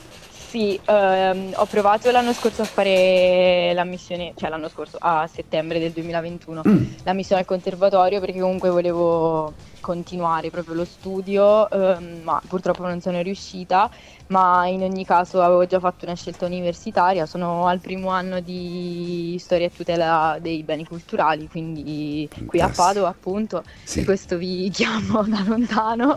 [0.49, 5.79] Sì, ehm, ho provato l'anno scorso a fare la missione, cioè l'anno scorso, a settembre
[5.79, 6.85] del 2021, Mm.
[7.03, 12.99] la missione al conservatorio perché comunque volevo continuare proprio lo studio, ehm, ma purtroppo non
[13.01, 13.91] sono riuscita,
[14.29, 19.37] ma in ogni caso avevo già fatto una scelta universitaria, sono al primo anno di
[19.39, 22.71] storia e tutela dei beni culturali, quindi qui a.
[22.75, 24.03] Padova appunto, Sì.
[24.05, 26.17] questo vi chiamo da lontano.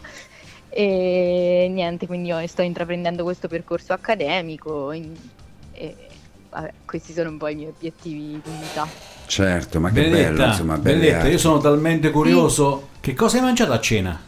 [0.73, 5.13] E niente, quindi io sto intraprendendo questo percorso accademico in-
[5.73, 5.95] e
[6.49, 8.87] vabbè, questi sono un po' i miei obiettivi di vita.
[9.25, 12.87] Certo, ma che Benedetta, bello, insomma, Benedetta, io sono talmente curioso.
[13.01, 14.21] Che cosa hai mangiato a cena?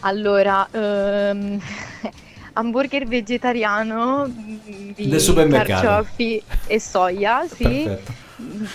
[0.00, 1.60] Allora, ehm,
[2.54, 5.86] hamburger vegetariano mm, di Del supermercato.
[5.86, 8.12] carciofi e soia, sì, Perfetto.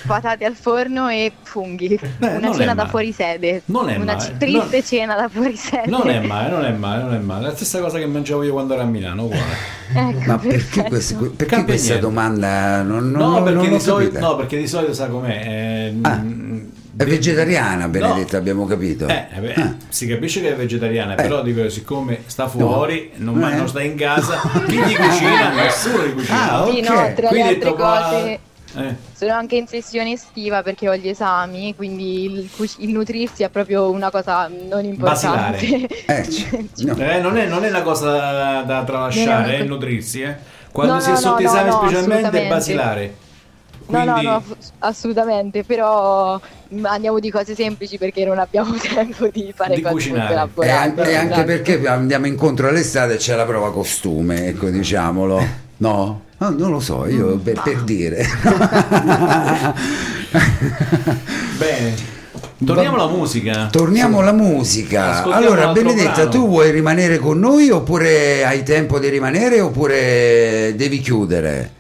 [0.08, 2.00] Patate al forno e funghi.
[2.18, 3.62] Beh, una non cena da fuori sede.
[3.66, 4.36] Non è una male.
[4.38, 5.88] triste Non- cena da fuori sede.
[5.90, 7.48] Non è male, non è male, non è male.
[7.48, 9.80] La stessa cosa che mangiavo io quando ero a Milano, uguale.
[9.94, 10.88] Ecco, Ma perché, perfetto.
[10.90, 12.08] quest- perché Cambia questa niente.
[12.08, 15.42] domanda non, non, No, non perché solito, no, perché di solito sa com'è.
[15.46, 16.24] eh, Ah,
[16.96, 18.38] È vegetariana, Benedetta, No.
[18.40, 19.08] abbiamo capito.
[19.08, 19.74] Eh, eh, beh, Ah.
[19.90, 21.22] si capisce che è vegetariana, Eh.
[21.22, 23.56] però dico, siccome sta fuori, non, ma Eh.
[23.56, 25.50] non sta in casa, chi gli cucina?
[25.54, 26.52] Nessuno gli cucina.
[26.52, 26.88] Ah, Sì, ok.
[26.90, 28.40] no, tra le Quindi altre la- cose
[28.78, 33.44] eh, sono anche in sessione estiva perché ho gli esami, quindi il, cuc- il nutrirsi
[33.44, 35.66] è proprio una cosa non importante.
[36.06, 36.96] Eh, c- no.
[36.98, 40.36] eh, non, è, non è una cosa da, da tralasciare, Non è eh, nutrirsi, eh.
[40.72, 43.16] Quando No, si è no, sotto no, esame no, specialmente è basilare.
[43.88, 46.40] No, no, Quindi- no, f- assolutamente, però
[46.74, 50.36] mm, andiamo di cose semplici perché non abbiamo tempo di fare Di cose cucinare.
[50.36, 51.12] molto E, elaborate.
[51.12, 51.46] e anche esatto.
[51.46, 55.70] perché andiamo incontro all'estate e c'è la prova costume, ecco, diciamolo.
[55.82, 56.22] No?
[56.38, 58.24] No, non lo so, io per, per dire.
[61.58, 62.20] Bene.
[62.64, 63.68] Torniamo alla musica.
[63.72, 65.18] Torniamo alla musica.
[65.18, 66.30] Ascoltiamo Allora, Benedetta, brano.
[66.30, 71.72] tu vuoi rimanere con noi oppure hai tempo di rimanere oppure devi chiudere?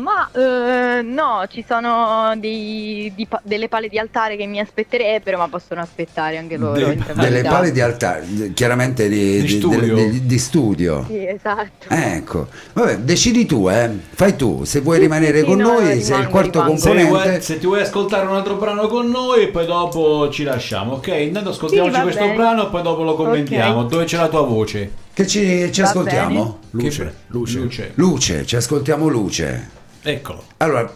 [0.00, 5.48] Ma eh, no, ci sono dei- di delle pale di altare che mi aspetterebbero, ma
[5.48, 6.90] possono aspettare anche loro.
[6.90, 9.94] In Delle pale di altare, chiaramente di, Di di- studio.
[9.94, 11.04] di- di studio.
[11.08, 11.86] Sì, esatto.
[11.88, 13.90] Ecco, vabbè, decidi tu, eh.
[14.12, 16.76] Fai tu, se vuoi Sì, rimanere sì, con no, noi, sei il quarto rimango.
[16.78, 17.28] Se, componente.
[17.30, 21.06] vuoi- se ti vuoi ascoltare un altro brano con noi, poi dopo ci lasciamo, ok?
[21.08, 22.36] Intanto ascoltiamoci questo bene.
[22.36, 23.80] brano e poi dopo lo commentiamo.
[23.80, 23.88] Ok.
[23.90, 24.90] Dove c'è la tua voce?
[25.12, 26.58] Che ci, ci ascoltiamo?
[26.70, 27.14] Luce.
[27.28, 27.58] Luce.
[27.58, 27.90] Luce.
[27.96, 29.78] Luce, ci ascoltiamo Luce.
[30.02, 30.44] Eccolo.
[30.58, 30.90] Allora,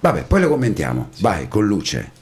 [0.00, 1.08] vabbè, poi lo commentiamo.
[1.20, 2.12] Vai, con Luce.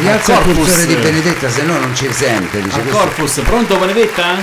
[0.00, 0.64] Rialza Al il corpus.
[0.66, 2.60] cursore di Benedetta, se no non ci sente.
[2.60, 4.34] Dice corpus, pronto Benedetta?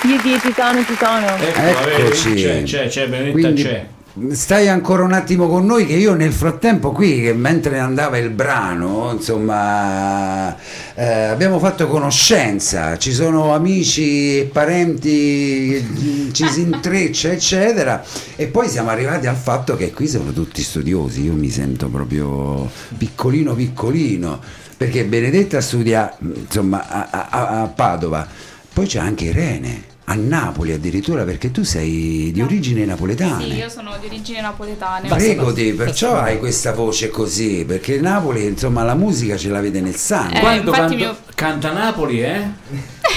[0.00, 1.36] Sì, sì, ci sono, ci sono.
[1.38, 2.34] Ecco, Eccoci.
[2.34, 3.84] C'è, c'è, c'è, Benedetta Quindi c'è.
[4.32, 8.30] Stai ancora un attimo con noi che io nel frattempo qui, che mentre andava il
[8.30, 10.56] brano, insomma,
[10.94, 18.02] eh, abbiamo fatto conoscenza, ci sono amici e parenti, ci si intreccia, eccetera,
[18.36, 22.70] e poi siamo arrivati al fatto che qui sono tutti studiosi, io mi sento proprio
[22.96, 24.40] piccolino piccolino,
[24.76, 28.26] perché Benedetta studia insomma a, a- a Padova,
[28.72, 29.89] poi c'è anche Irene.
[30.10, 33.44] A Napoli addirittura perché tu sei di origini napoletane.
[33.44, 35.06] Sì, io sono di origini napoletane.
[35.06, 40.36] Pregoti, perciò hai questa voce così, perché Napoli, insomma, la musica ce l'avete nel sangue.
[40.36, 42.48] Eh, Quando infatti canto- mio, Canta Napoli, eh?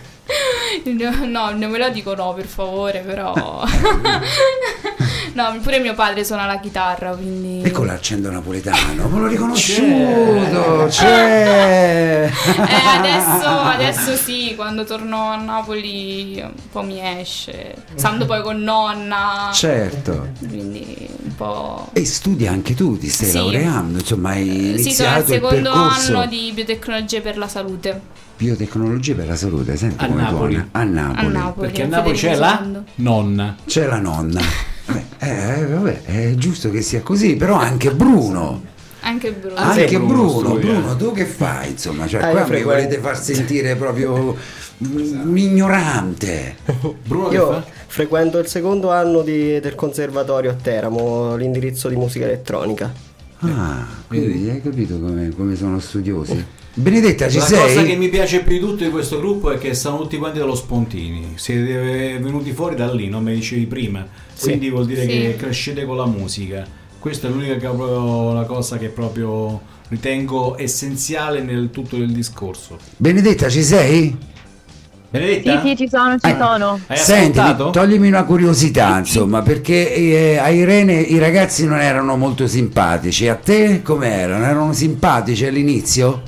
[1.25, 3.33] No, non me lo dico no, per favore, però...
[5.33, 7.61] no, pure mio padre suona la chitarra, quindi...
[7.61, 12.29] E con l'accento napoletano, me l'ho riconosciuto, c'è!
[12.31, 17.75] Eh, adesso, adesso sì, quando torno a Napoli un po' mi esce.
[17.95, 19.49] Stando poi con nonna.
[19.53, 20.29] Certo.
[20.39, 21.89] Quindi un po'...
[21.93, 23.37] E studi anche tu, ti stai Sì.
[23.37, 27.47] laureando, insomma hai Sì, sono al iniziato il secondo percorso anno di biotecnologie per la
[27.47, 28.01] salute.
[28.37, 30.53] biotecnologie per la salute, senti A come Napoli.
[30.55, 30.67] buona.
[30.71, 31.25] A Napoli.
[31.25, 31.67] A Napoli.
[31.67, 32.63] Perché a Napoli c'è la
[32.95, 33.55] nonna.
[33.65, 34.41] C'è la nonna.
[34.91, 35.03] Beh,
[35.61, 38.69] eh, vabbè, è giusto che sia così, però anche Bruno.
[39.03, 39.55] Anche Bruno.
[39.55, 40.55] Anche Bruno Bruno.
[40.59, 41.71] Bruno, tu che fai?
[41.71, 44.35] Insomma, cioè, Ah, qua mi volete far sentire proprio
[44.85, 46.55] mm, ignorante.
[47.03, 47.65] Bruno che Io fa?
[47.87, 52.91] frequento il secondo anno di- del conservatorio a Teramo, l'indirizzo di musica elettronica.
[53.39, 56.45] Ah, quindi hai capito come, come sono studiosi?
[56.73, 57.59] Benedetta, ci La sei?
[57.59, 60.39] cosa che mi piace più di tutto di questo gruppo è che sono tutti quanti
[60.39, 61.33] dallo Spontini.
[61.35, 64.07] Siete venuti fuori da lì, non mi dicevi prima.
[64.39, 65.07] Quindi vuol dire Sì.
[65.07, 66.65] che crescete con la musica.
[66.97, 69.59] Questa è l'unica che la cosa che proprio
[69.89, 72.77] ritengo essenziale nel tutto il discorso.
[72.95, 74.15] Benedetta, ci sei?
[75.09, 75.61] Benedetta?
[75.61, 76.37] Sì, sì, ci sono, ci Eh.
[76.39, 76.79] sono.
[76.87, 77.69] Hai Senti, ascoltato?
[77.71, 83.27] toglimi una curiosità, insomma, perché eh, a Irene i ragazzi non erano molto simpatici.
[83.27, 84.45] A te com'erano?
[84.45, 86.21] Erano simpatici all'inizio?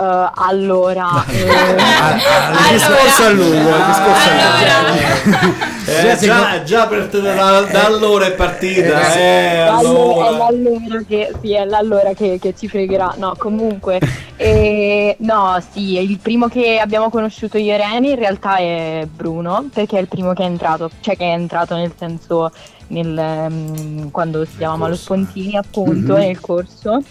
[0.00, 5.66] Eh, allora, eh, Il discorso a lungo, il discorso a lungo.
[5.88, 9.14] Eh, già, già per te da, da allora è partita.
[9.14, 10.50] Eh, Eh, allora, è allora.
[10.50, 13.14] l'allora che, sì, è l'allora che, che ci fregherà.
[13.16, 13.98] No, comunque,
[14.36, 19.68] eh, no, sì, il primo che abbiamo conosciuto io e Reni in realtà è Bruno,
[19.72, 22.52] perché è il primo che è entrato, cioè che è entrato nel senso
[22.88, 24.94] nel, ehm, quando studiavamo allo.
[24.94, 26.18] Spontini, appunto, Mhm.
[26.20, 27.02] nel corso.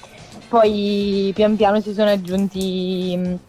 [0.49, 3.15] Poi pian piano si sono aggiunti.
[3.17, 3.39] mh,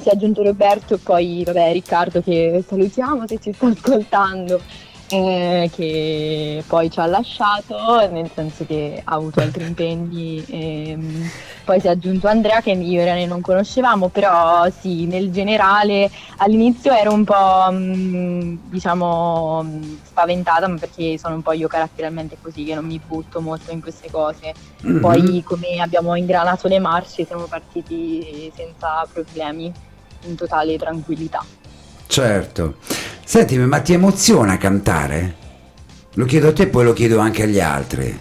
[0.00, 4.60] Si è aggiunto Roberto e poi vabbè Riccardo che salutiamo se ci sta ascoltando
[5.10, 10.44] eh, che poi ci ha lasciato, nel senso che ha avuto altri impegni.
[10.48, 11.30] ehm,
[11.64, 16.10] poi si è aggiunto Andrea che io e Irene non conoscevamo, però sì, nel generale
[16.38, 22.38] all'inizio ero un po' mh, diciamo mh, spaventata, ma perché sono un po' io caratterialmente
[22.40, 24.52] così, che non mi butto molto in queste cose.
[24.82, 25.00] Mhm.
[25.00, 29.72] Poi come abbiamo ingranato le marce siamo partiti senza problemi,
[30.26, 31.44] in totale tranquillità.
[32.10, 32.74] Certo.
[33.24, 35.36] Sentimi, ma ti emoziona cantare?
[36.14, 38.18] Lo chiedo a te, poi lo chiedo anche agli altri.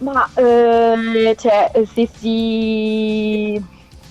[0.00, 3.64] Ma eh, cioè, se si.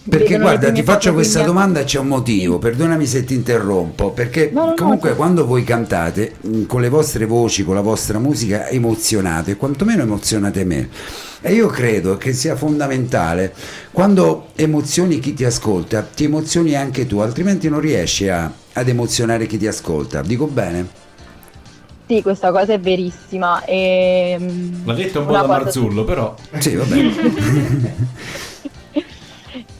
[0.09, 4.11] Perché guarda, ti faccio questa quindi- domanda e c'è un motivo, perdonami se ti interrompo,
[4.11, 5.15] perché No, no, no, comunque sì.
[5.15, 10.63] quando voi cantate mh, con le vostre voci, con la vostra musica emozionate, quantomeno emozionate
[10.63, 10.89] me.
[11.41, 13.53] E io credo che sia fondamentale,
[13.91, 19.45] quando emozioni chi ti ascolta, ti emozioni anche tu, altrimenti non riesci a- ad emozionare
[19.45, 20.21] chi ti ascolta.
[20.21, 20.87] Dico bene?
[22.07, 23.65] Sì, questa cosa è verissima.
[23.65, 26.33] E, mm, L'ha detto un po' da cosa- Marzullo, però.
[26.59, 27.13] Sì, va bene.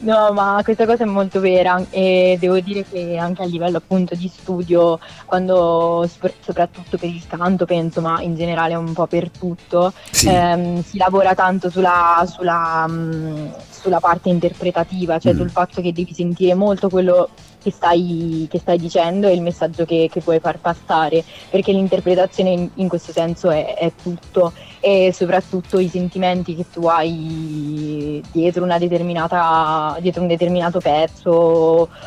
[0.00, 4.14] No, ma questa cosa è molto vera e devo dire che anche a livello appunto
[4.14, 6.08] di studio, quando
[6.40, 10.28] soprattutto per il canto penso, ma in generale un po' per tutto, Sì.
[10.28, 13.46] ehm, si lavora tanto sulla, sulla, mm,
[13.78, 15.36] sulla parte interpretativa, cioè Mm.
[15.36, 17.28] sul fatto che devi sentire molto quello
[17.60, 22.50] che stai, che stai dicendo e il messaggio che, che puoi far passare, perché l'interpretazione
[22.50, 28.62] in, in questo senso è, è tutto e soprattutto i sentimenti che tu hai dietro
[28.62, 31.30] una determinata dietro un determinato pezzo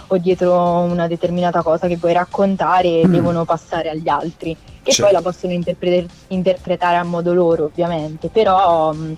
[0.07, 3.11] o dietro una determinata cosa che vuoi raccontare Mm.
[3.11, 5.03] devono passare agli altri che Certo.
[5.03, 9.17] poi la possono interpre- interpretare a modo loro ovviamente però mh,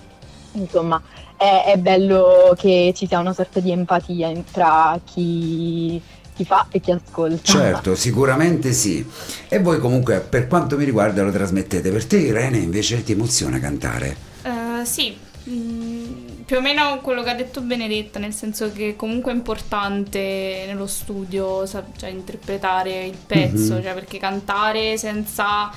[0.53, 1.01] insomma
[1.43, 6.01] è, è bello che ci sia una sorta di empatia tra chi,
[6.35, 9.05] chi fa e chi ascolta Certo, sicuramente sì.
[9.49, 11.91] E voi comunque, per quanto mi riguarda, lo trasmettete.
[11.91, 14.15] Per te, Irene, invece ti emoziona cantare?
[14.43, 15.15] Eh, sì,
[15.49, 20.63] mm, più o meno quello che ha detto Benedetta, nel senso che comunque è importante
[20.67, 23.83] nello studio sa- cioè, interpretare il pezzo, Mhm.
[23.83, 25.69] cioè perché cantare senza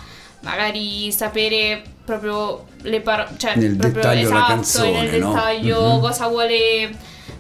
[0.47, 5.33] magari sapere proprio le parole, cioè Nel proprio dettaglio la esatto, canzone, nel no?
[5.33, 6.01] dettaglio Mhm.
[6.01, 6.91] cosa vuole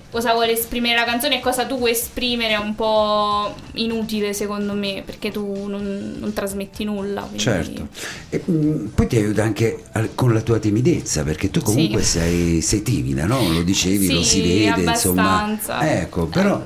[0.08, 4.72] cosa vuole esprimere la canzone e cosa tu vuoi esprimere è un po' inutile secondo
[4.72, 7.20] me perché tu non, non trasmetti nulla.
[7.22, 7.88] quindi- Certo.
[8.30, 12.18] E, mm, poi ti aiuta anche al- con la tua timidezza, perché tu comunque Sì.
[12.18, 13.46] sei, sei timida, no?
[13.52, 15.42] Lo dicevi, lo si Sì, vede, insomma.
[15.42, 16.00] abbastanza.
[16.00, 16.62] Ecco, però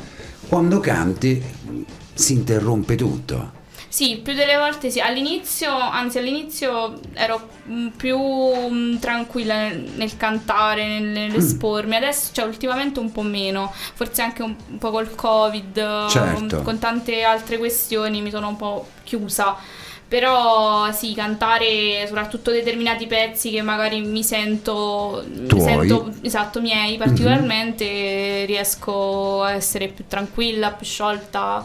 [0.49, 1.43] quando canti
[2.15, 3.59] si interrompe tutto.
[3.93, 5.01] Sì, più delle volte sì.
[5.01, 11.13] All'inizio, anzi all'inizio ero mm, più mm, tranquilla nel, nel cantare, nel- Mm.
[11.15, 11.97] nell'espormi.
[11.97, 13.73] Adesso, cioè, ultimamente un po' meno.
[13.95, 16.63] Forse anche un, un po' col Covid, Certo.
[16.63, 19.57] con tante altre questioni mi sono un po' chiusa.
[20.07, 25.61] Però sì, cantare soprattutto determinati pezzi che magari mi sento, Tuoi.
[25.61, 31.65] sento esatto, miei particolarmente, riesco a essere più tranquilla, più sciolta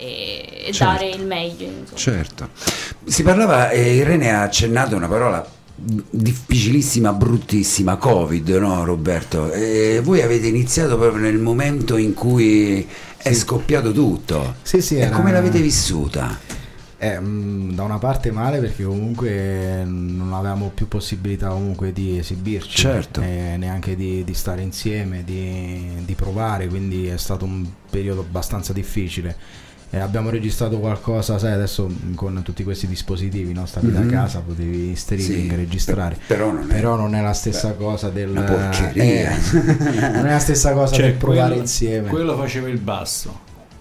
[0.00, 0.84] e, e Certo.
[0.84, 1.66] dare il meglio.
[1.66, 1.96] Insomma.
[1.98, 2.48] Certo.
[3.04, 5.46] Si parlava, eh, Irene ha accennato una parola
[6.10, 9.50] difficilissima, bruttissima, Covid, no Roberto?
[9.52, 12.86] E voi avete iniziato proprio nel momento in cui
[13.16, 14.56] è scoppiato tutto.
[14.62, 16.38] Sì, sì, E era- come l'avete vissuta?
[17.02, 22.76] Eh, mm, da una parte male perché comunque non avevamo più possibilità comunque di esibirci,
[22.76, 23.22] Certo.
[23.22, 28.74] eh, neanche di, di stare insieme, di, di provare, quindi è stato un periodo abbastanza
[28.74, 29.34] difficile.
[29.92, 33.66] Eh, abbiamo registrato qualcosa, sai, adesso con tutti questi dispositivi, no?
[33.66, 34.08] stavi da Mhm.
[34.10, 36.14] casa, potevi streaming Sì, registrare.
[36.14, 38.28] per- però non è- Però non è la stessa cosa del...
[38.30, 39.30] Una porcheria.
[39.32, 42.08] eh, non è la stessa cosa Cioè, del provare quello- insieme.
[42.08, 43.40] Quello faceva il basso.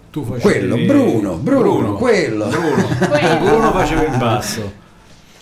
[0.10, 0.41] Tu facevi...
[0.41, 2.47] Quello, Bruno, Bruno, quello.
[2.47, 2.88] Bruno.
[3.07, 3.38] Quello.
[3.45, 4.74] Bruno faceva il basso.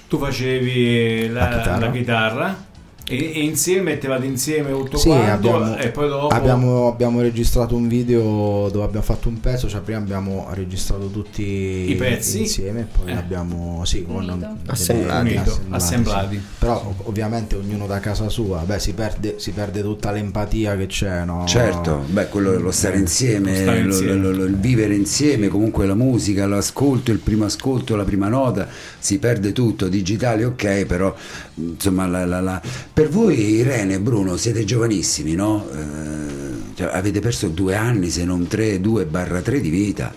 [0.09, 1.85] Tu facevi la, La chitarra.
[1.85, 2.65] la chitarra
[3.09, 7.75] e, e insieme mettevate insieme tutto Sì, quanto abbiamo, e poi dopo abbiamo, abbiamo registrato
[7.75, 11.43] un video dove abbiamo fatto un pezzo, cioè prima abbiamo registrato tutti
[11.89, 12.39] I pezzi?
[12.41, 13.15] insieme, poi Eh.
[13.15, 15.27] abbiamo sì, con Assemblati.
[15.35, 16.35] Unito, assemblati.
[16.35, 16.41] sì.
[16.59, 20.87] Però ov- ovviamente ognuno da casa sua, beh si perde, si perde tutta l'empatia che
[20.87, 21.45] c'è, no?
[21.47, 24.15] Certo, beh, quello lo stare Eh, insieme, lo stare lo- insieme.
[24.15, 28.67] lo- lo- il vivere insieme, comunque la musica, l'ascolto, il primo ascolto, la prima nota,
[28.99, 31.15] si perde tutto, digitale ok, però
[31.57, 32.61] insomma la- la- la-
[32.93, 35.67] per voi Irene e Bruno siete giovanissimi, no?
[35.71, 40.13] Eh, cioè, avete perso due anni, se non tre, due barra tre di vita.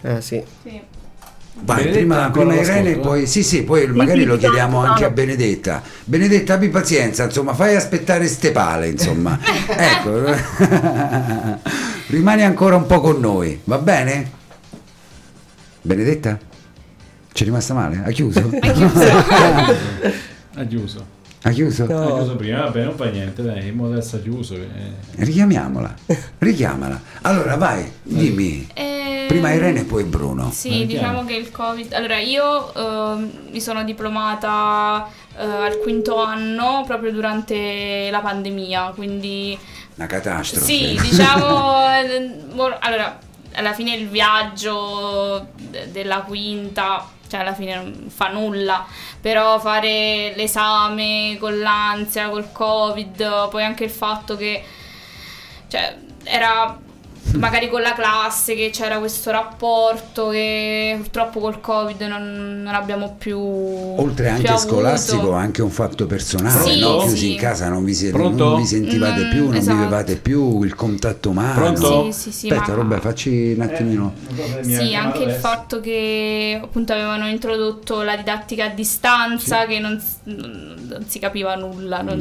[0.00, 0.42] Eh sì.
[0.62, 0.80] Sì.
[1.60, 5.10] Vai, Benedetta prima, prima Irene, all'ascolto, poi sì, sì, poi magari lo chiediamo anche a.
[5.10, 5.82] Benedetta.
[6.04, 9.36] Benedetta, abbi pazienza, insomma, fai aspettare ste pale, insomma.
[9.66, 10.22] ecco,
[12.08, 14.30] rimani ancora un po' con noi, va bene?
[15.82, 16.38] Benedetta?
[17.32, 18.02] C'è rimasta male?
[18.04, 18.50] Ha chiuso?
[18.60, 19.04] ha chiuso.
[20.54, 21.06] Ha chiuso?
[21.86, 22.02] No.
[22.02, 24.54] Ha chiuso prima, vabbè, non fa niente, dai, mo adesso ha chiuso.
[24.54, 24.66] eh.
[25.16, 25.94] Richiamiamola,
[26.38, 27.00] richiamala.
[27.22, 28.66] Allora, vai, dimmi.
[28.74, 30.50] Eh, Prima Irene e poi Bruno.
[30.50, 31.92] Sì, diciamo che il Covid.
[31.92, 39.56] Allora, io ehm, mi sono diplomata eh, al quinto anno proprio durante la pandemia, quindi
[39.96, 40.64] Una catastrofe.
[40.64, 41.86] sì, diciamo.
[42.00, 42.30] eh,
[42.80, 43.18] allora,
[43.52, 48.86] alla fine il viaggio de- della quinta, cioè alla fine non fa nulla,
[49.20, 54.64] però fare l'esame con l'ansia, col Covid, poi anche il fatto che
[55.68, 56.78] cioè era
[57.36, 63.14] magari con la classe che c'era questo rapporto che purtroppo col covid non, non abbiamo
[63.18, 64.66] più Oltre più anche avuto.
[64.68, 67.00] scolastico, anche un fatto personale, Sì, no?
[67.00, 67.06] sì.
[67.08, 69.76] chiusi in casa, non vi, siete, non vi sentivate Mm, più, non esatto.
[69.76, 71.54] vivevate più il contatto umano.
[71.54, 72.10] Pronto?
[72.12, 74.14] sì sì sì Aspetta, ma- Robè, facci un attimino.
[74.36, 75.38] Eh, Sì, anche il adesso.
[75.40, 81.54] fatto che appunto avevano introdotto la didattica a distanza, che non, non- non si capiva
[81.54, 82.18] nulla, non,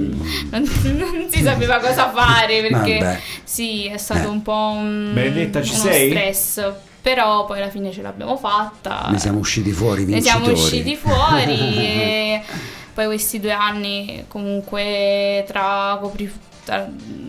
[0.52, 0.64] non-
[0.98, 3.00] non si sapeva cosa fare perché Mm.
[3.00, 3.20] Vabbè.
[3.44, 4.32] sì, è stato Eh.
[4.32, 6.10] un po' un, Benedetta, ci uno sei?
[6.10, 6.72] stress.
[7.02, 9.08] Però poi alla fine ce l'abbiamo fatta.
[9.10, 10.44] Ne siamo usciti fuori Ne vincitori.
[10.44, 12.42] siamo usciti fuori e
[12.94, 16.57] poi questi due anni comunque tra copri- tra-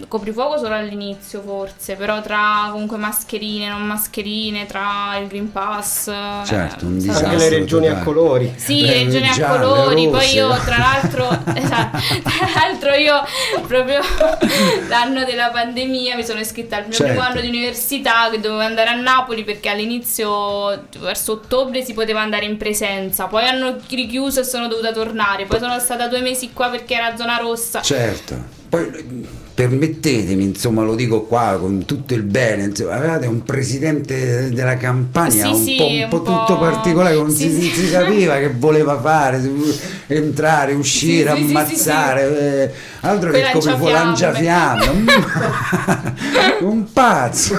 [0.08, 6.04] coprifuoco solo all'inizio forse, però tra comunque mascherine, non mascherine, tra il Green Pass.
[6.44, 7.26] Certo, un eh, disastro.
[7.28, 8.04] Anche le regioni a totale.
[8.04, 8.54] colori.
[8.56, 10.34] sì, Eh, regioni a gialle, colori, poi rosse.
[10.34, 13.22] io tra l'altro, esatto, tra l'altro io
[13.66, 14.00] proprio
[14.88, 17.12] l'anno della pandemia mi sono iscritta al mio Certo.
[17.12, 22.20] primo anno di università che dovevo andare a Napoli perché all'inizio verso ottobre si poteva
[22.20, 26.52] andare in presenza, poi hanno richiuso e sono dovuta tornare, poi sono stata due mesi
[26.52, 27.80] qua perché era zona rossa.
[27.82, 28.57] Certo.
[28.68, 34.76] Poi permettetemi, insomma, lo dico qua con tutto il bene, insomma, avevate un presidente della
[34.76, 37.90] campagna Sì, un, sì, po', un un po' po'- tutto particolare, non sì, si, si
[37.90, 39.42] capiva che voleva fare,
[40.06, 45.04] entrare, uscire, ammazzare, eh, altro Poi che come fu lanciafiamme.
[46.60, 47.56] un pazzo.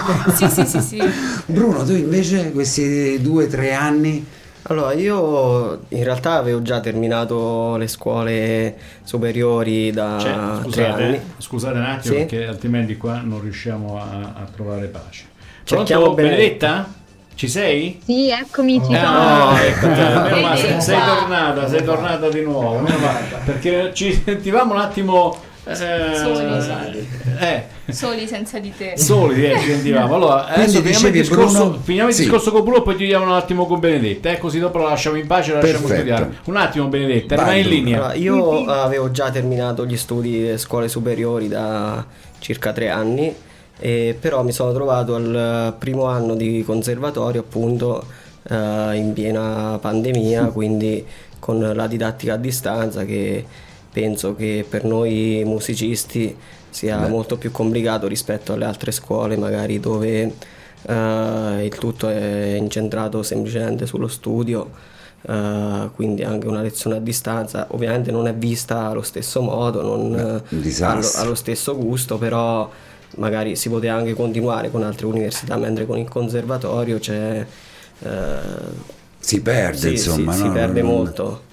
[1.47, 4.25] Bruno, tu invece questi due o tre anni...
[4.69, 11.03] Allora, io in realtà avevo già terminato le scuole superiori da Cioè, tre anni.
[11.15, 12.19] scusate, scusate un attimo Sì.
[12.19, 15.23] perché altrimenti qua non riusciamo a, a trovare pace.
[15.65, 16.87] Pronto, bene- Benedetta?
[17.33, 17.99] Ci sei?
[18.03, 19.49] Sì, eccomi, ci Eh, sono.
[19.49, 20.79] no, ecco, sei, Benedetta.
[20.81, 22.87] sei tornata, sei tornata di nuovo,
[23.45, 25.35] perché ci sentivamo un attimo
[25.75, 27.07] Soli.
[27.39, 28.93] Eh, Soli senza di te.
[28.97, 30.15] soli eh, ci sentivamo.
[30.15, 31.79] Allora, adesso finiamo il, discorso, Bruno?
[31.81, 32.21] finiamo il Sì.
[32.23, 34.29] discorso con Bruno e poi chiudiamo un attimo con Benedetta.
[34.31, 36.07] Eh, così dopo la lasciamo in pace e la lasciamo Perfetto.
[36.11, 36.37] studiare.
[36.45, 37.97] Un attimo, Benedetta, rimani in linea.
[37.99, 42.05] Allora, io avevo già terminato gli studi delle scuole superiori da
[42.39, 43.33] circa tre anni,
[43.79, 48.03] e però mi sono trovato al primo anno di conservatorio appunto
[48.49, 51.05] eh, in piena pandemia, quindi
[51.39, 53.45] con la didattica a distanza che
[53.91, 56.37] penso che per noi musicisti
[56.69, 60.37] sia molto più complicato rispetto alle altre scuole magari dove
[60.83, 64.71] eh, il tutto è incentrato semplicemente sullo studio
[65.21, 70.15] eh, quindi anche una lezione a distanza ovviamente non è vista allo stesso modo, non
[70.15, 70.43] Beh, eh,
[70.83, 72.69] allo, allo stesso gusto, però
[73.17, 77.45] magari si poteva anche continuare con altre università, mentre con il conservatorio c'è...
[77.99, 78.87] eh,
[79.21, 80.47] Si perde, sì, insomma, sì, no?
[80.47, 81.48] si perde molto.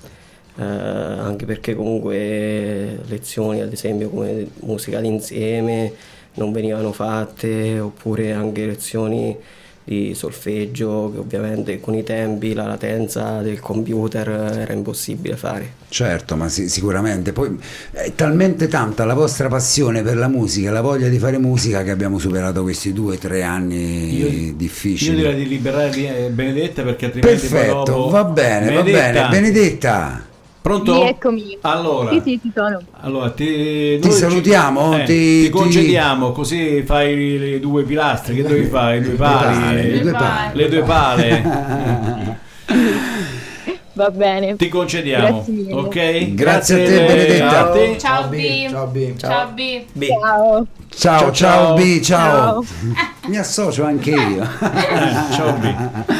[0.58, 5.92] Eh, anche perché comunque lezioni ad esempio come musica d'insieme
[6.34, 9.36] non venivano fatte oppure anche lezioni
[9.84, 14.28] di solfeggio che ovviamente con i tempi la latenza del computer
[14.60, 17.32] era impossibile fare Certo, ma sì- sicuramente.
[17.32, 17.56] Poi
[17.92, 21.90] è talmente tanta la vostra passione per la musica, la voglia di fare musica che
[21.90, 24.16] abbiamo superato questi due o tre anni
[24.48, 25.10] Io- difficili.
[25.10, 29.28] Io direi di liberare Benedetta perché altrimenti poi Perfetto, dopo- va bene, va bene.
[29.28, 30.26] Benedetta,
[30.66, 30.94] Pronto?
[30.94, 31.58] Sì, eccomi.
[31.60, 32.80] Allora, Sì, sì, ci sono.
[33.02, 34.96] allora ti, Ti noi ci- salutiamo?
[34.98, 38.34] eh, Ti- ti, ti- congediamo così fai le due pilastri.
[38.34, 38.96] Che devi fare?
[38.96, 40.50] I due pali, le due pale.
[40.54, 41.44] le due pale.
[43.94, 44.56] Va bene.
[44.56, 45.72] Ti concediamo, Grazie mille.
[45.72, 46.34] ok?
[46.34, 47.60] Grazie a te, Benedetta.
[47.60, 47.96] a te.
[47.98, 49.16] Ciao B, ciao B.
[49.16, 49.84] Ciao B.
[49.92, 50.06] B.
[50.08, 50.66] Ciao.
[50.88, 51.74] ciao, ciao, Ciao, ciao.
[51.76, 52.62] B, ciao.
[52.64, 52.64] Ciao.
[53.28, 54.44] Mi associo anche io.
[55.30, 55.74] Ciao B.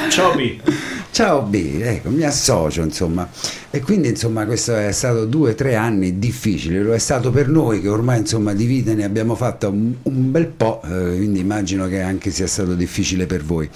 [0.09, 0.57] Ciao B.
[1.17, 3.27] Ciao B, ecco, mi associo insomma.
[3.71, 7.49] E quindi insomma questo è stato due o tre anni difficili, lo è stato per
[7.49, 11.41] noi che ormai insomma di vite ne abbiamo fatto un, un bel po', eh, quindi
[11.41, 13.67] immagino che anche sia stato difficile per voi.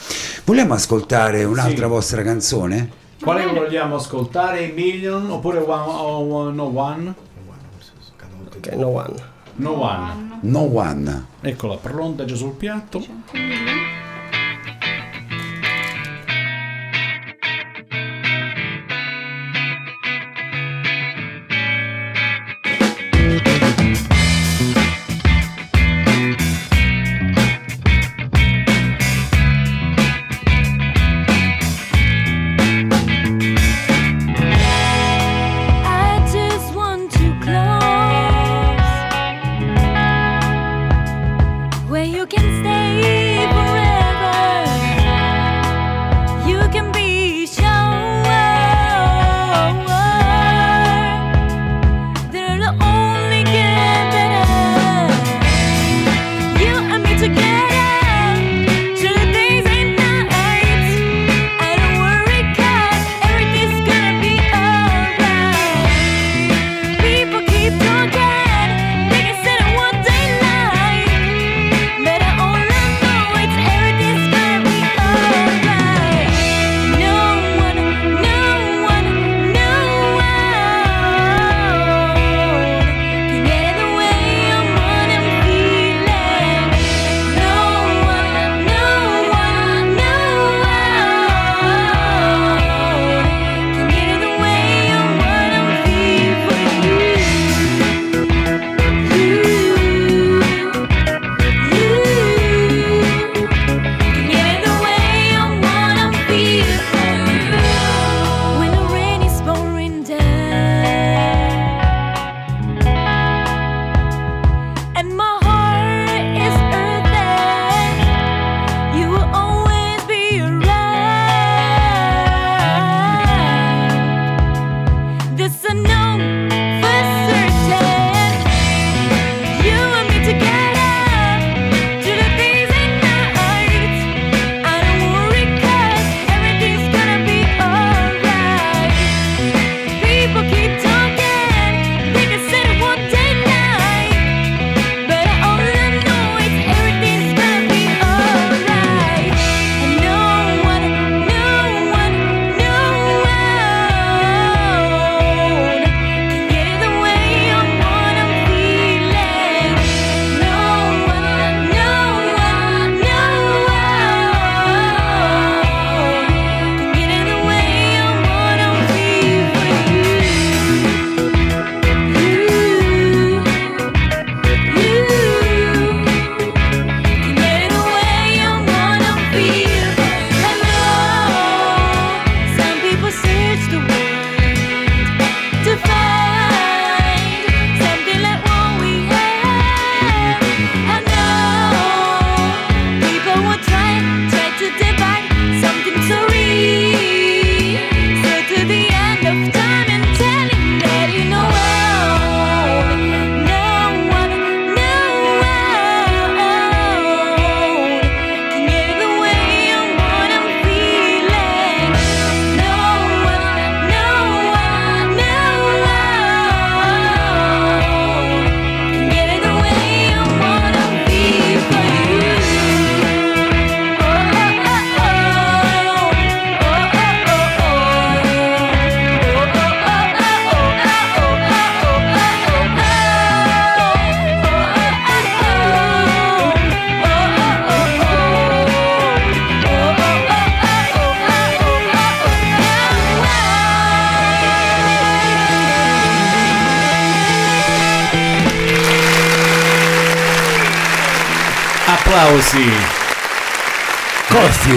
[0.44, 1.90] Vogliamo ascoltare un'altra Sì.
[1.90, 2.90] vostra canzone?
[3.22, 4.70] Quale vogliamo ascoltare?
[4.76, 7.14] Million oppure one, oh, No One?
[8.54, 9.14] ok no one
[9.56, 10.38] No One.
[10.42, 11.24] No One.
[11.40, 13.02] Eccola, pronta già sul piatto.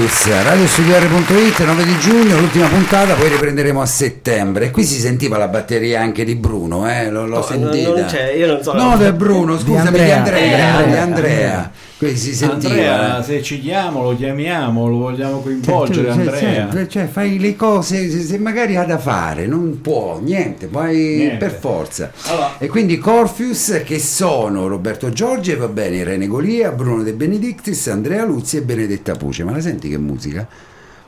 [0.04, 4.66] Corfius, radiostudiare.it 9 di giugno, l'ultima puntata, poi riprenderemo a settembre.
[4.66, 7.10] E qui si sentiva la batteria anche di Bruno, eh?
[7.10, 7.90] L'ho, l'ho No, sentita.
[7.90, 8.74] non c'è, io non so.
[8.74, 10.18] No, è Bruno, Di scusami, di Andrea.
[10.18, 10.86] Andrea, Andrea.
[10.86, 11.72] di Andrea.
[12.16, 12.70] Si sentiva.
[12.74, 16.70] Andrea, se ci chiamo, lo chiamiamo, lo vogliamo coinvolgere, Cioè, Andrea.
[16.72, 21.16] cioè, cioè, fai le cose se, se magari ha da fare, non può, niente, poi
[21.18, 21.38] Niente.
[21.38, 22.12] per forza.
[22.26, 22.58] Allora.
[22.58, 27.88] E quindi Corfius che sono Roberto Giorgi e va bene, Irene Golia, Bruno De Benedictis,
[27.88, 29.44] Andrea Luzzi e Benedetta Puce.
[29.44, 30.48] Ma la senti che musica?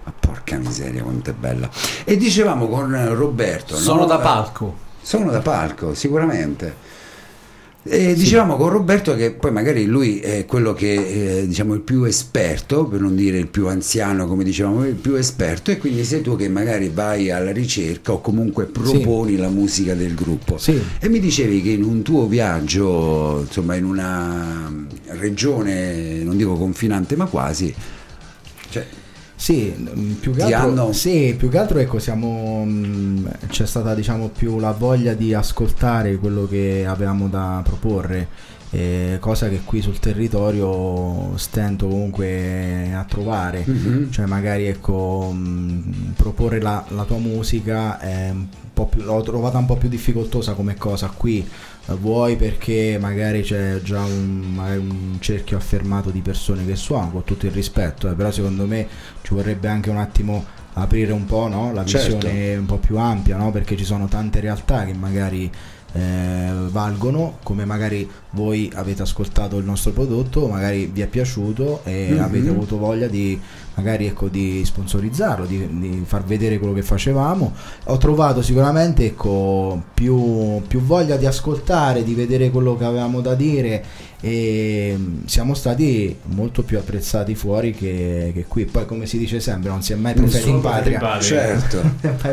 [0.03, 1.69] Ma porca miseria, quanto è bella.
[2.03, 3.79] E dicevamo con Roberto, no?
[3.79, 4.75] Sono da palco.
[5.01, 6.73] Sono da palco, sicuramente.
[7.87, 12.03] E dicevamo con Roberto che poi magari lui è quello che è diciamo il più
[12.03, 16.21] esperto, per non dire il più anziano, come dicevamo, il più esperto, e quindi sei
[16.21, 20.57] tu che magari vai alla ricerca o comunque proponi la musica del gruppo.
[20.57, 20.81] Sì.
[20.99, 24.67] E mi dicevi che in un tuo viaggio, insomma, in una
[25.19, 27.71] regione, non dico confinante, ma quasi,
[28.71, 28.83] cioè,
[29.37, 29.73] Sì,
[30.19, 34.71] più che altro, sì, più che altro ecco, siamo, mm, c'è stata diciamo più la
[34.71, 38.27] voglia di ascoltare quello che avevamo da proporre,
[38.71, 44.11] eh, cosa che qui sul territorio stento comunque a trovare, Mhm.
[44.11, 45.79] cioè magari ecco, mm,
[46.15, 50.53] proporre la, la tua musica è un po' più, l'ho trovata un po' più difficoltosa
[50.53, 51.45] come cosa qui,
[51.93, 57.45] vuoi perché magari c'è già un, un cerchio affermato di persone che suonano, con tutto
[57.45, 58.87] il rispetto, eh, però secondo me
[59.21, 61.71] ci vorrebbe anche un attimo aprire un po' no?
[61.71, 62.17] la Certo.
[62.17, 63.51] visione un po' più ampia, no?
[63.51, 65.49] perché ci sono tante realtà che magari
[65.95, 72.09] eh, valgono, come magari voi avete ascoltato il nostro prodotto, magari vi è piaciuto e
[72.11, 72.19] Mhm.
[72.19, 73.39] avete avuto voglia di
[73.75, 77.53] magari ecco, di sponsorizzarlo, di, di far vedere quello che facevamo.
[77.85, 83.33] Ho trovato sicuramente ecco, più, più voglia di ascoltare, di vedere quello che avevamo da
[83.35, 83.83] dire
[84.21, 88.65] e mm, siamo stati molto più apprezzati fuori che, che qui.
[88.65, 90.99] Poi come si dice sempre, non si è mai profeti in patria.
[90.99, 91.21] patria.
[91.21, 91.81] certo.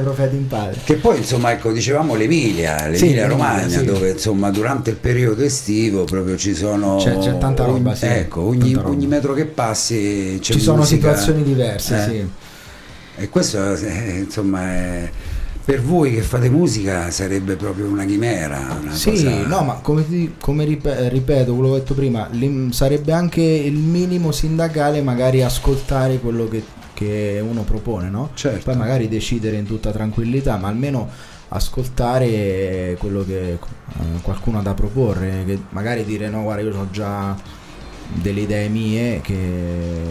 [0.03, 0.80] Profeti in patria.
[0.85, 3.85] Che poi insomma ecco dicevamo l'Emilia, Sì, l'Emilia l'Emilia, Romagna sì.
[3.85, 8.05] dove insomma durante il periodo estivo proprio ci sono C'è- c'è tanta roba, ogni, sì,
[8.07, 8.89] ecco, ogni, roba.
[8.89, 11.11] ogni metro che passi c'è Ci sono musica.
[11.11, 12.09] situazioni diverse, Eh.
[12.09, 12.30] sì.
[13.22, 15.11] E questo eh, insomma è-
[15.64, 20.06] per voi che fate musica sarebbe proprio una chimera, una Sì, cosa- no, ma come,
[20.08, 22.28] ti- come rip- ripeto, quello che ho detto prima,
[22.70, 26.62] sarebbe anche il minimo sindacale magari ascoltare quello che,
[26.94, 28.30] che uno propone, no?
[28.34, 28.64] Certo.
[28.64, 31.08] Poi magari decidere in tutta tranquillità, ma almeno
[31.48, 33.58] ascoltare quello che eh,
[34.22, 37.36] qualcuno ha da proporre, che magari dire no, guarda, io ho già
[38.14, 39.36] delle idee mie che...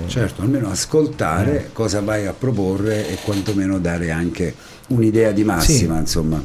[0.07, 1.69] Certo, almeno ascoltare Eh.
[1.73, 4.55] cosa vai a proporre e quantomeno dare anche
[4.91, 5.99] un'idea di massima, Sì.
[6.01, 6.43] insomma.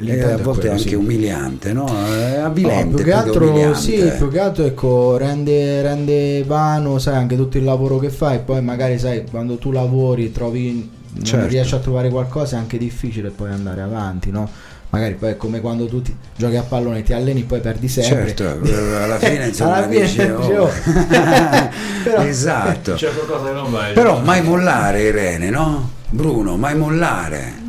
[0.00, 0.94] Eh, a è volte è quello, anche sì.
[0.94, 1.86] umiliante, no?
[1.86, 3.78] È No, avvilente, più che altro, umiliante.
[3.78, 8.40] sì, più che altro ecco, rende, rende vano, sai, anche tutto il lavoro che fai,
[8.44, 11.46] poi magari sai, quando tu lavori trovi, non Certo.
[11.46, 14.50] riesci a trovare qualcosa, è anche difficile poi andare avanti, no?
[14.90, 18.34] Magari poi è come quando tu ti- giochi a pallone, ti alleni, poi perdi sempre.
[18.34, 20.62] Certo, eh, alla fine insomma Alla fine dici, oh.
[20.62, 20.70] oh.
[22.04, 22.94] Però- esatto.
[22.94, 23.84] C'è qualcosa che non va.
[23.94, 25.90] Però mai mollare Irene, no?
[26.10, 27.62] Bruno, mai mollare.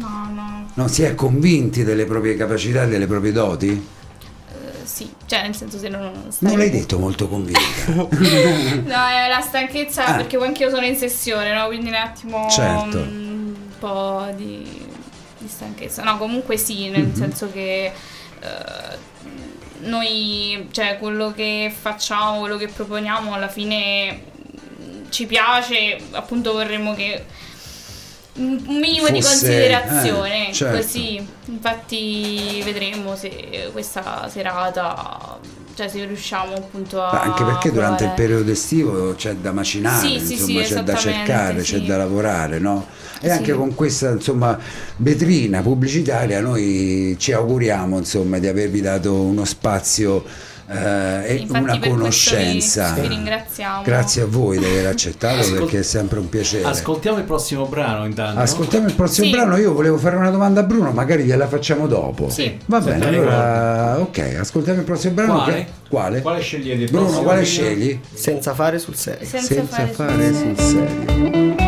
[0.76, 3.70] No, no, No, si è convinti delle proprie capacità e delle proprie doti?
[3.70, 6.50] eh, sì, cioè nel senso se non stai...
[6.50, 7.60] Non l'hai detto molto convinta.
[7.96, 10.14] No, è la stanchezza Ah.
[10.16, 11.66] perché poi anch'io sono in sessione, no?
[11.68, 12.98] Quindi un attimo Certo.
[13.00, 14.86] mm, un po' di,
[15.38, 16.04] di stanchezza.
[16.04, 17.14] No, comunque sì, nel Mhm.
[17.16, 18.98] senso che eh,
[19.84, 24.34] noi, cioè quello che facciamo, quello che proponiamo alla fine
[25.10, 27.24] ci piace, appunto vorremmo che
[28.36, 30.78] un minimo di Fosse- considerazione, eh, certo.
[30.78, 31.26] così.
[31.46, 35.40] Infatti vedremo se questa serata,
[35.76, 37.14] cioè se riusciamo appunto a...
[37.14, 40.84] Ma anche perché durante il periodo estivo c'è da macinare, Sì, sì, insomma, sì, c'è
[40.84, 41.74] da cercare, sì.
[41.74, 42.88] c'è da lavorare, no?
[43.22, 43.38] E Sì.
[43.38, 44.58] anche con questa insomma
[44.98, 50.24] vetrina pubblicitaria noi ci auguriamo insomma di avervi dato uno spazio
[50.68, 52.94] eh, e Infatti una per conoscenza.
[52.94, 53.84] vi- vi ringraziamo.
[53.84, 56.64] Grazie a voi di aver accettato Ascol- perché è sempre un piacere.
[56.64, 58.40] Ascoltiamo il prossimo brano intanto.
[58.42, 59.32] Ascoltiamo il prossimo Sì.
[59.34, 62.30] brano, io volevo fare una domanda a Bruno, magari gliela facciamo dopo.
[62.30, 62.58] Sì.
[62.66, 65.34] Va Se bene, allora ok, ascoltiamo il prossimo brano.
[65.44, 65.68] Quale?
[65.88, 66.22] Quale?
[66.22, 66.84] Quale scegliete?
[66.84, 67.52] Il Bruno, quale video?
[67.54, 68.00] scegli?
[68.14, 69.26] Senza fare sul serio.
[69.28, 71.56] senza, Senza fare, fare sul serio.
[71.56, 71.65] C'è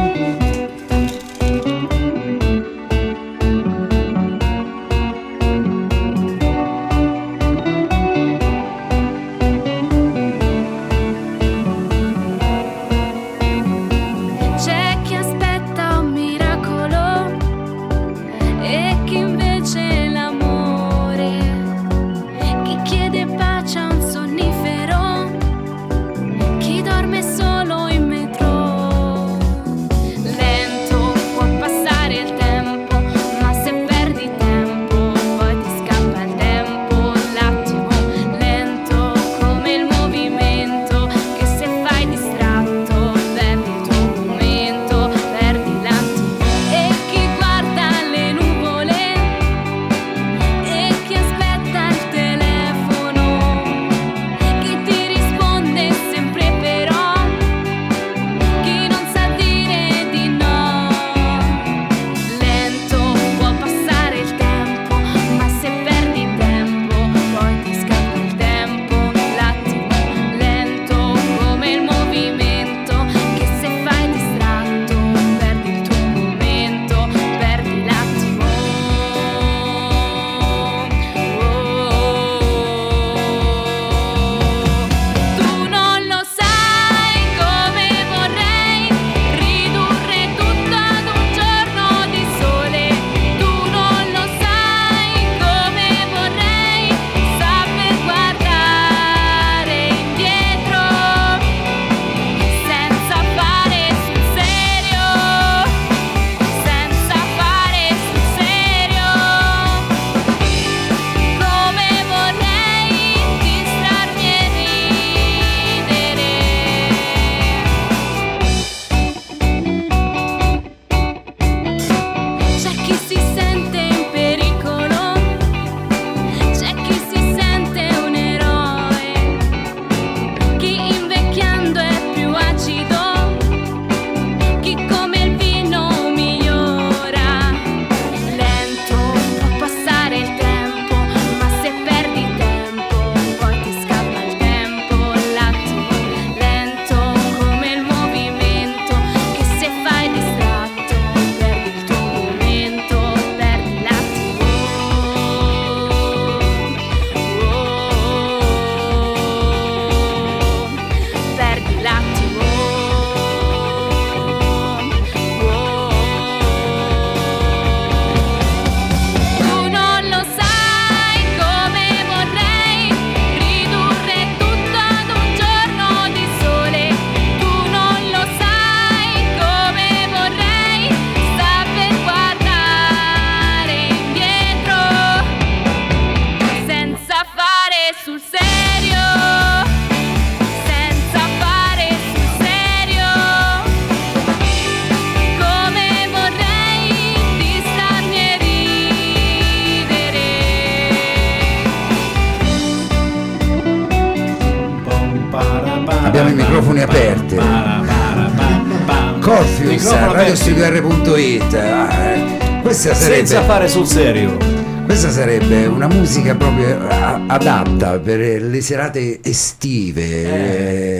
[212.79, 214.37] Questa sarebbe Senza fare sul serio.
[214.85, 220.03] Questa sarebbe una musica proprio a- adatta per le serate estive,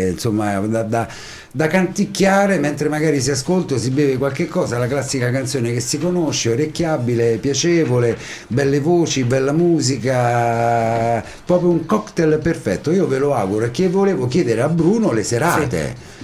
[0.07, 1.07] eh, insomma, da, da-
[1.51, 5.99] da canticchiare mentre magari si ascolta, si beve qualche cosa, la classica canzone che si
[5.99, 8.17] conosce, orecchiabile, piacevole,
[8.47, 12.89] belle voci, bella musica, proprio un cocktail perfetto.
[12.89, 16.15] Io ve lo auguro e che volevo chiedere a Bruno le serate.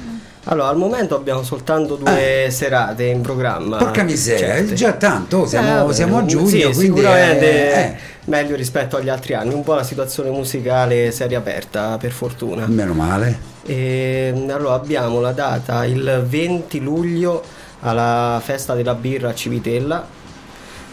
[0.46, 3.78] Allora, al momento abbiamo soltanto due serate in programma.
[3.78, 3.84] Eh.
[3.84, 4.72] Porca miseria, Certe.
[4.72, 9.08] è già tanto, siamo, Eh, siamo a giugno, sì, quindi sicuramente è- meglio rispetto agli
[9.10, 9.54] altri anni.
[9.54, 12.66] Un po' la situazione musicale si è riaperta, per fortuna.
[12.66, 13.52] eh, meno male.
[13.66, 17.42] E, allora abbiamo la data il 20 luglio
[17.80, 20.06] alla festa della birra a Civitella.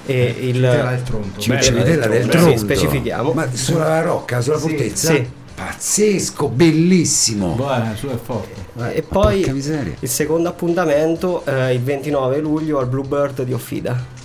[0.07, 1.41] E il Civitella del Tronto.
[1.41, 2.57] Civitella Civitella del Sì, Tronto.
[2.59, 3.33] specifichiamo.
[3.33, 5.13] Ma sulla rocca, sulla Sì, fortezza?
[5.13, 5.29] sì.
[5.67, 7.55] Pazzesco, bellissimo.
[7.55, 8.95] Beh, su è forte.
[8.95, 14.19] e Ma poi il secondo appuntamento eh, il 29 luglio al Bluebird di Offida.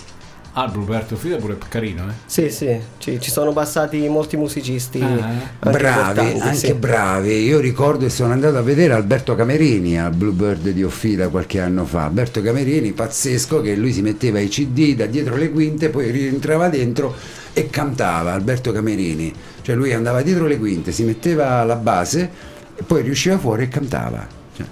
[0.57, 2.13] Ah, il Bluberto Fida è pure carino, eh.
[2.25, 5.01] Sì, sì, ci, ci sono passati molti musicisti.
[5.01, 5.21] Ah, eh.
[5.59, 6.73] anche Bravi, anche sì.
[6.73, 7.43] bravi.
[7.43, 11.83] Io ricordo e sono andato a vedere Alberto Camerini al Bluebird di Offida qualche anno
[11.83, 12.05] fa.
[12.05, 16.69] Alberto Camerini, pazzesco, che lui si metteva i CD da dietro le quinte, poi rientrava
[16.69, 17.13] dentro
[17.51, 18.31] e cantava.
[18.31, 19.33] Alberto Camerini,
[19.65, 22.29] cioè lui andava dietro le quinte, si metteva la base
[22.75, 24.27] e poi riusciva fuori e cantava.
[24.55, 24.65] Cioè,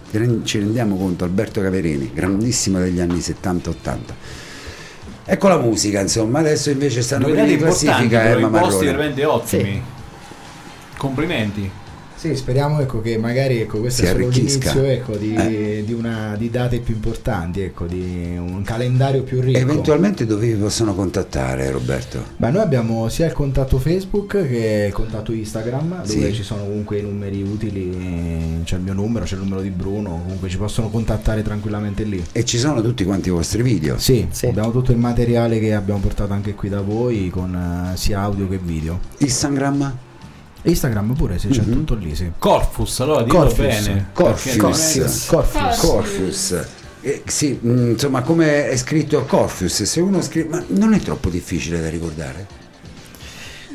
[0.44, 3.98] ci rendiamo conto, Alberto Camerini, grandissimo degli anni 70-80.
[5.26, 8.86] Ecco la musica, insomma, adesso invece stanno in classifica Emma i posti Marrone.
[8.86, 9.84] veramente ottimi.
[10.96, 11.72] Complimenti.
[12.24, 14.72] Sì, speriamo ecco, che magari ecco, questo Si è solo arricchisca.
[14.72, 15.84] l'inizio ecco, di, Eh.
[15.86, 19.58] di una, di date più importanti, ecco, di un calendario più ricco.
[19.60, 22.24] Eventualmente dove vi possono contattare Roberto?
[22.38, 26.34] Beh, noi abbiamo sia il contatto Facebook che il contatto Instagram, dove Sì.
[26.34, 30.22] ci sono comunque i numeri utili, c'è il mio numero, c'è il numero di Bruno,
[30.24, 32.24] comunque ci possono contattare tranquillamente lì.
[32.32, 33.98] E ci sono tutti quanti i vostri video.
[34.00, 34.46] Sì, Sì.
[34.46, 37.54] abbiamo tutto il materiale che abbiamo portato anche qui da voi con
[37.94, 38.98] eh, sia audio che video.
[39.18, 39.98] Instagram?
[40.64, 41.72] Instagram pure, sì, c'è Mhm.
[41.72, 42.32] tutto lì, sì.
[42.38, 43.58] Corfus, allora dillo Corfus.
[43.58, 44.06] bene.
[44.14, 44.52] Corfus.
[44.60, 45.78] altrimenti- Corfus.
[45.80, 46.66] Corfus.
[47.02, 50.48] Eh, sì, mm, insomma, come è scritto Corfus, se uno scrive...
[50.50, 52.48] Ma non è troppo difficile da ricordare?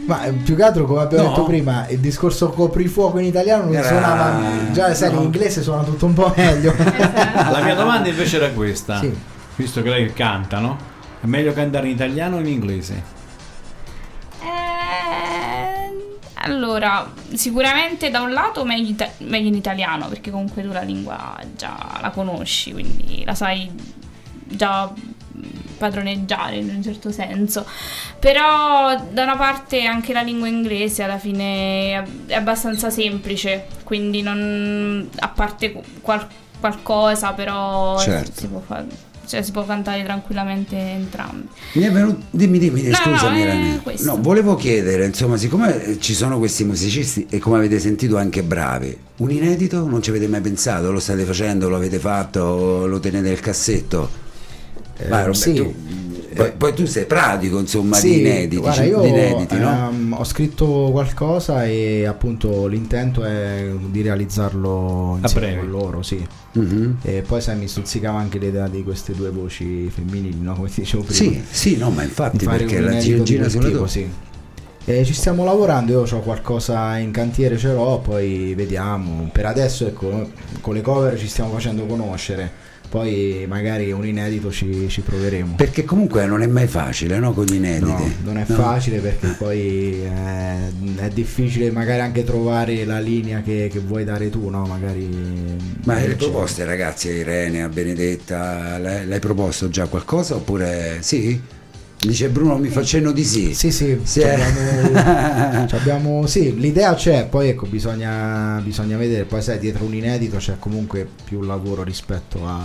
[0.07, 1.29] Ma eh, più che altro, come abbiamo No.
[1.31, 4.41] detto prima, il discorso coprifuoco in italiano non Era- suonava.
[4.73, 5.19] Già sai, no.
[5.19, 6.73] in inglese suona tutto un po' meglio.
[6.79, 9.01] La mia domanda invece era questa.
[9.01, 9.13] Sì.
[9.57, 10.79] Visto che lei canta, no?
[11.21, 13.17] È meglio cantare in italiano o in inglese?
[16.41, 21.37] Allora, sicuramente da un lato meglio, ita- meglio in italiano, perché comunque tu la lingua
[21.57, 23.71] già la conosci, quindi la sai
[24.45, 24.93] già
[25.79, 27.65] padroneggiare in un certo senso.
[28.19, 35.09] Però da una parte anche la lingua inglese alla fine è abbastanza semplice, quindi non
[35.19, 36.27] a parte qual-
[36.59, 38.41] qualcosa, però Certo.
[38.41, 38.87] si può fare.
[39.29, 41.49] Cioè si può cantare tranquillamente entrambi.
[41.75, 42.23] Mi è venuto...
[42.31, 43.39] Dimmi, dimmi, No, scusami.
[43.41, 43.79] no, Rania.
[43.81, 44.11] questo.
[44.11, 48.43] No, volevo chiedere, insomma, siccome eh, ci sono questi musicisti e come avete sentito anche
[48.43, 50.91] bravi, un inedito non ci avete mai pensato?
[50.91, 54.09] Lo state facendo, lo avete fatto, lo tenete nel cassetto?
[55.09, 55.75] Vai, Roberto, sì.
[56.39, 59.89] Poi, poi tu sei pratico, insomma, Sì, di inediti, guarda, io di inediti, no?
[59.89, 66.27] ehm, ho scritto qualcosa e appunto l'intento è di realizzarlo insieme con loro, sì.
[66.53, 66.99] Mhm.
[67.03, 70.55] E poi sai, mi stuzzicava anche l'idea di queste due voci femminili, no?
[70.57, 71.33] Come ti dicevo prima.
[71.33, 74.09] Sì, sì, no, ma infatti perché la quel sulla tua sì.
[74.85, 79.29] E ci stiamo lavorando, io ho qualcosa in cantiere, ce l'ho, poi vediamo.
[79.31, 80.31] Per adesso ecco,
[80.63, 82.51] con le cover ci stiamo facendo conoscere,
[82.89, 85.55] poi magari un inedito ci, ci proveremo.
[85.57, 87.33] Perché comunque non è mai facile, no?
[87.33, 87.85] Con gli inediti.
[87.87, 88.55] No, non è No.
[88.55, 94.31] facile perché poi eh, è difficile magari anche trovare la linea che, che vuoi dare
[94.31, 94.65] tu, no?
[94.67, 95.09] Magari...
[95.85, 100.99] Ma le c'è- proposte ragazzi a Irene, a Benedetta, l'hai, l'hai proposto già qualcosa oppure
[101.01, 101.41] sì?
[102.01, 103.55] Dice Bruno mi fa cenno di sì.
[103.55, 104.31] Sì, sì, Sì, eh.
[104.41, 110.37] abbiamo, abbiamo- sì, l'idea c'è, poi ecco, bisogna, bisogna vedere, poi sai, dietro un inedito
[110.37, 112.61] c'è comunque più lavoro rispetto a,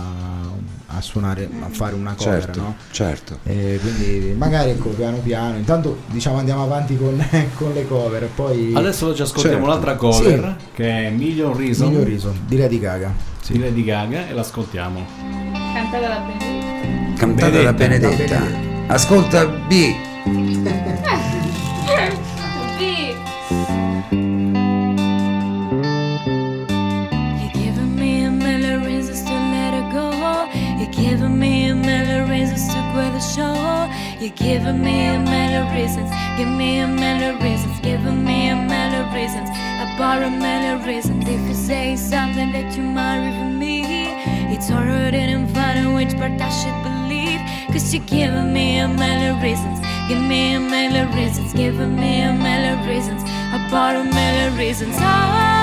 [0.86, 2.76] a suonare, a fare una cover, certo, no?
[2.92, 3.38] certo.
[3.42, 7.20] E quindi magari ecco piano piano, intanto diciamo andiamo avanti con,
[7.56, 9.68] con le cover e poi Adesso ci ascoltiamo Certo.
[9.68, 13.12] un'altra cover che è Million Reason Miglior riso, di Lady Gaga.
[13.48, 15.04] di Lady Gaga e l'ascoltiamo.
[15.74, 17.16] Cantata da Benedetta.
[17.18, 18.38] Cantata da Benedetta.
[18.38, 18.73] Benedetta.
[18.88, 19.94] Ascolta B.
[22.76, 23.14] Sì.
[27.40, 30.10] You're giving me a million reasons to let her go.
[30.78, 33.54] You're giving me a million reasons to quit the show.
[34.20, 36.10] You're giving me a million reasons.
[36.36, 37.78] Give me a million reasons.
[37.80, 39.48] Giving me a million reasons.
[39.94, 41.24] About a million reasons.
[41.28, 43.82] If you say something that you might with me,
[44.54, 46.93] it's already in five which part I should believe.
[47.74, 49.80] Cause you're giving me a million reasons.
[50.08, 51.52] Give me a million reasons.
[51.52, 53.20] Giving me a million reasons.
[53.52, 54.94] About a million reasons.
[54.96, 55.53] I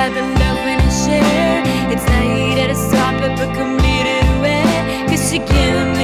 [0.00, 1.62] I've been need to share.
[1.90, 4.62] It's not you to stop it, but committed away.
[5.08, 5.97] Cause you give me.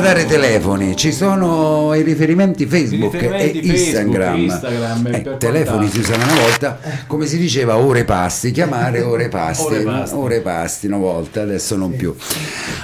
[0.00, 4.36] Senza dare telefoni, ci sono i riferimenti Facebook riferimenti e Facebook, Instagram.
[4.38, 6.00] Instagram e Eh, per telefoni si quant'altro.
[6.00, 10.16] usavano una volta, come si diceva, ore pasti, chiamare ore pasti, Ore pasti.
[10.16, 12.14] ore pasti una volta, adesso non più.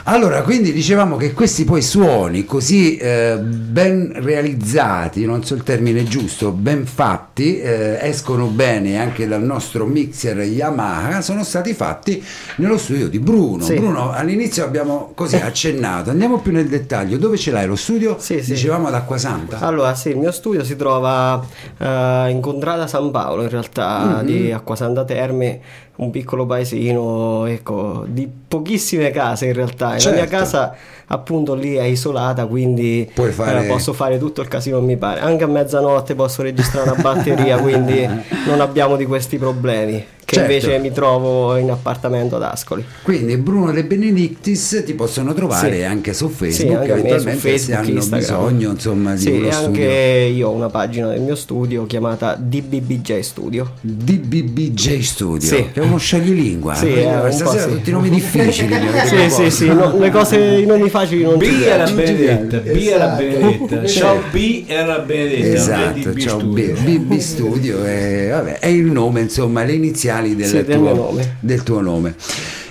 [0.09, 6.05] Allora, quindi dicevamo che questi poi suoni così eh, ben realizzati, non so il termine
[6.05, 12.23] giusto, ben fatti, eh, escono bene anche dal nostro mixer Yamaha, sono stati fatti
[12.59, 13.65] nello studio di Bruno.
[13.65, 13.75] Sì.
[13.75, 18.15] Bruno, all'inizio abbiamo così accennato, andiamo più nel dettaglio, dove ce l'hai lo studio?
[18.21, 18.53] Sì, sì.
[18.53, 19.59] Dicevamo ad Acquasanta.
[19.59, 21.45] Allora, sì, il mio studio si trova
[21.79, 24.25] eh, in Contrada San Paolo, in realtà, Mhm.
[24.25, 25.61] di Acquasanta Terme,
[25.97, 29.97] un piccolo paesino, ecco, di pochissime case in realtà.
[29.97, 30.37] E La mia Certo.
[30.37, 30.75] casa,
[31.07, 35.21] appunto, lì è isolata, quindi fare- eh, posso fare tutto il casino mi pare.
[35.21, 38.07] Anche a mezzanotte posso registrare una batteria, quindi
[38.47, 40.05] non abbiamo di questi problemi.
[40.27, 40.51] Che Certo.
[40.53, 42.85] invece mi trovo in appartamento ad Ascoli.
[43.03, 45.83] Quindi Bruno De Benedictis ti possono trovare Sì.
[45.85, 48.21] anche su Sì, Facebook, anche a me su eventualmente se Facebook, hanno Instagram.
[48.49, 49.67] bisogno insomma di Sì, uno e studio.
[49.69, 53.71] anche io ho una pagina del mio studio chiamata DBBJ Studio.
[53.81, 55.69] DBBJ Studio, Sì.
[55.73, 56.75] che è uno scioglilingua.
[56.75, 57.77] Sì, eh, eh, un stasera po' sì.
[57.77, 58.75] tutti i nomi difficili.
[59.07, 61.85] Sì, sì, sì, no, le cose, i nomi facili non ci B era.
[61.89, 63.07] Benedetta, B era.
[63.15, 63.97] Benedetta, Sì.
[63.99, 66.39] ciao B era Benedetta, Esatto, ciao.
[66.39, 71.63] B, BB Studio è, vabbè, è il nome, insomma, le iniziali del, Sì, tuo, del
[71.63, 72.15] tuo nome.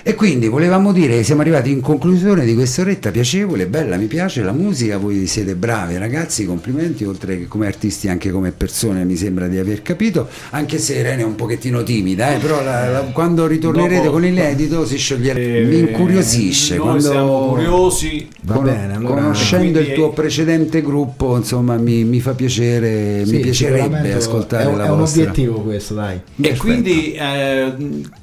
[0.08, 4.44] E quindi volevamo dire, siamo arrivati in conclusione di questa oretta piacevole, bella, mi piace
[4.44, 9.16] la musica, voi siete bravi ragazzi, complimenti, oltre che come artisti anche come persone mi
[9.16, 13.00] sembra di aver capito, anche se Irene è un pochettino timida, eh, però la- la-
[13.12, 16.76] quando ritornerete Dopo- con l'inedito si scioglierà, Eh, mi incuriosisce.
[16.76, 18.28] Noi quando- siamo curiosi.
[18.44, 23.32] Va Con- bene, allora- conoscendo il tuo precedente gruppo, insomma, mi, mi fa piacere, Sì,
[23.38, 25.22] mi piacerebbe ascoltare è, un- la è un vostra.
[25.24, 26.18] obiettivo questo, dai.
[26.18, 26.62] E Perfetto.
[26.62, 27.74] quindi, eh,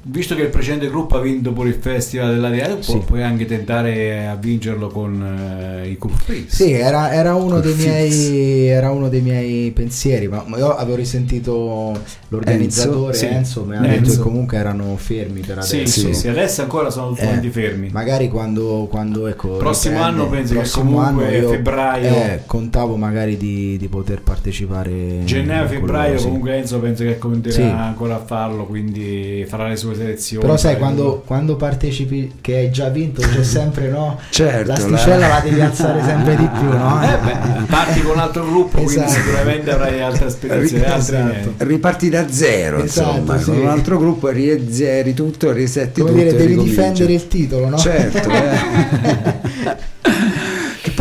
[0.03, 2.97] visto che il precedente gruppo ha vinto pure il festival della Reale, Sì.
[3.05, 6.11] puoi anche tentare a vincerlo con eh, i Cool.
[6.47, 11.97] Sì, era, era uno miei, era uno dei miei pensieri, ma io avevo risentito
[12.29, 13.25] l'organizzatore Enzo, sì.
[13.33, 15.99] Enzo, mi ha detto che comunque erano fermi per Sì, adesso.
[15.99, 17.89] sì, sì, adesso ancora sono tutti Eh, fermi.
[17.91, 22.39] Magari quando, quando ecco, Prossimo riprende- anno penso che prossimo comunque anno io, febbraio- eh,
[22.45, 25.23] contavo magari di, di poter partecipare.
[25.23, 26.25] Gennaio, febbraio, sì.
[26.25, 27.69] comunque Enzo penso che continuerà Sì.
[27.79, 30.43] ancora a farlo, quindi farà le sue selezioni.
[30.43, 35.27] Però sai, quando, quando partecipi che hai già vinto c'è sempre no Certo, l'asticella la-
[35.35, 38.95] la devi alzare sempre di più no Eh beh, parti con un altro gruppo, quindi
[38.95, 39.11] Esatto.
[39.11, 40.83] sicuramente avrai altre aspettazioni.
[40.83, 41.53] altri Esatto.
[41.57, 43.45] Riparti da zero, Esatto, insomma, sì.
[43.45, 46.23] con un altro gruppo riezeri tutto, risetti come tutto.
[46.23, 46.75] dire e devi ricominci.
[46.75, 49.81] difendere il titolo no Certo, eh.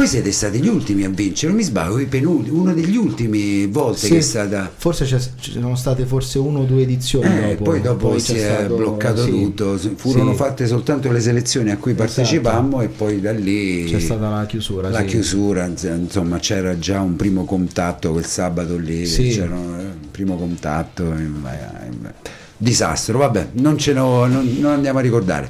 [0.02, 3.66] poi siete stati gli ultimi a vincere, non mi sbaglio, i penultimi, uno degli ultimi
[3.68, 4.08] volte Sì.
[4.08, 4.68] che è stata...
[4.76, 8.34] forse ci sono state forse uno o due edizioni Eh, dopo poi dopo poi si
[8.34, 9.30] è stato- bloccato sì.
[9.30, 10.36] tutto, furono Sì.
[10.36, 12.06] fatte soltanto le selezioni a cui Esatto.
[12.06, 17.14] partecipammo e poi da lì c'è stata la chiusura la chiusura, insomma c'era già un
[17.14, 22.12] primo contatto quel sabato lì, c'era un primo contatto, eh, eh,
[22.56, 25.48] disastro, vabbè, non, ce ne- non, non andiamo a ricordare.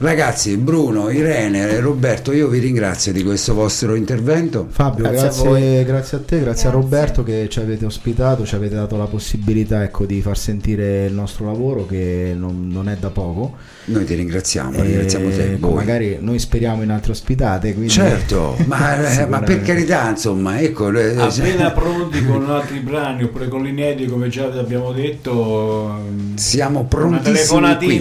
[0.00, 4.66] Ragazzi, Bruno, Irene e Roberto, io vi ringrazio di questo vostro intervento.
[4.70, 5.84] Fabio, Grazie a grazie, voi.
[5.84, 9.82] grazie a te, grazie, a Roberto che ci avete ospitato, ci avete dato la possibilità
[9.82, 13.56] ecco, di far sentire il nostro lavoro che non, non è da poco.
[13.86, 15.56] Noi ti ringraziamo, E, ringraziamo te.
[15.58, 15.74] voi.
[15.74, 17.72] magari noi speriamo in altre ospitate.
[17.72, 23.24] Quindi Certo, ma, eh, ma per carità, insomma, ecco, eh, Appena pronti con altri brani
[23.24, 26.02] oppure con l'inedito, come già abbiamo detto,
[26.36, 28.00] siamo una prontissimi qui.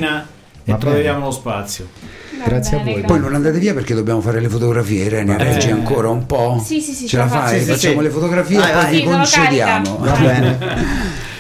[0.72, 0.92] E bene.
[0.92, 1.88] troviamo lo spazio.
[2.46, 3.02] Grazie a bene, voi.
[3.04, 6.62] Poi non andate via perché dobbiamo fare le fotografie, Irene, Va reggi ancora un po'?
[6.64, 7.60] Sì, sì, sì, Ce ce la fai?
[7.60, 8.04] Sì, Facciamo sì.
[8.04, 9.98] le fotografie Vai, e poi Sì, concediamo.
[10.00, 10.58] Va bene.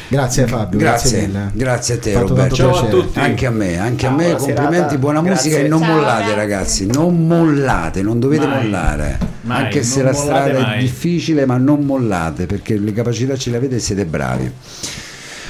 [0.09, 2.55] Grazie Fabio, grazie, Grazie, grazie a te Fatto Roberto.
[2.55, 2.91] Ciao a piacere.
[3.01, 3.19] tutti.
[3.19, 4.97] Anche a me, anche a Ciao, me, buona complimenti, serata.
[4.97, 5.65] buona musica Grazie.
[5.65, 6.35] e non Ciao, mollate grazie.
[6.35, 8.63] ragazzi, non mollate, non dovete Mai.
[8.63, 10.79] mollare, Mai, anche se la strada è mai.
[10.79, 14.49] difficile ma non mollate perché le capacità ce le avete e siete bravi.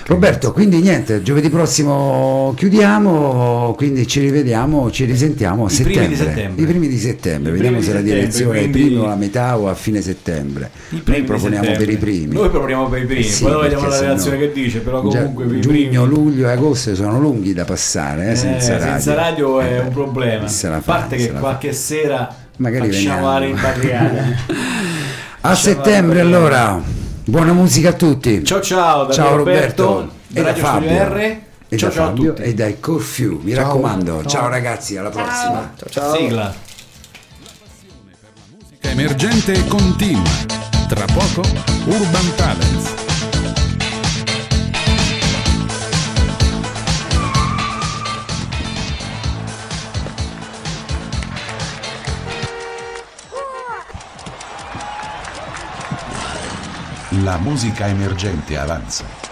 [0.10, 6.08] Roberto, quindi niente, giovedì prossimo chiudiamo, quindi ci rivediamo, ci risentiamo a I primi settembre.
[6.08, 6.62] di settembre.
[6.62, 9.16] I primi di settembre, I vediamo primi se la direzione è il quindi- primo, la
[9.18, 10.70] metà o a fine settembre.
[10.92, 12.34] Noi primi proponiamo per i primi.
[12.36, 15.18] Noi proponiamo per i primi, Sì, poi vediamo la redazione sennò- che dice, però Già
[15.20, 18.92] comunque per giugno, primi luglio e agosto sono lunghi da passare eh, eh, senza radio.
[18.94, 20.48] senza radio è Eh, un problema.
[20.48, 23.56] se la A parte che la qualche sera Magari facciamo la veniamo.
[23.62, 24.24] rimpatriata.
[25.42, 26.82] A settembre allora,
[27.28, 28.44] buona musica a tutti.
[28.44, 30.90] Ciao ciao da Ciao Roberto, Roberto da e Fabio.
[30.90, 31.40] R.
[31.70, 32.48] E Ciao da ciao a Fabio tutti.
[32.48, 33.64] e dai Corfiu, mi Ciao.
[33.66, 34.20] raccomando.
[34.22, 34.30] Ciao.
[34.30, 34.48] Ciao.
[34.48, 35.74] ragazzi, alla prossima.
[35.76, 36.16] Ciao ciao.
[36.16, 36.54] Sigla.
[38.82, 40.24] Emergente continua.
[40.88, 41.42] Tra poco
[41.86, 43.07] Urban Talents.
[57.24, 59.27] La musica emergente avanza.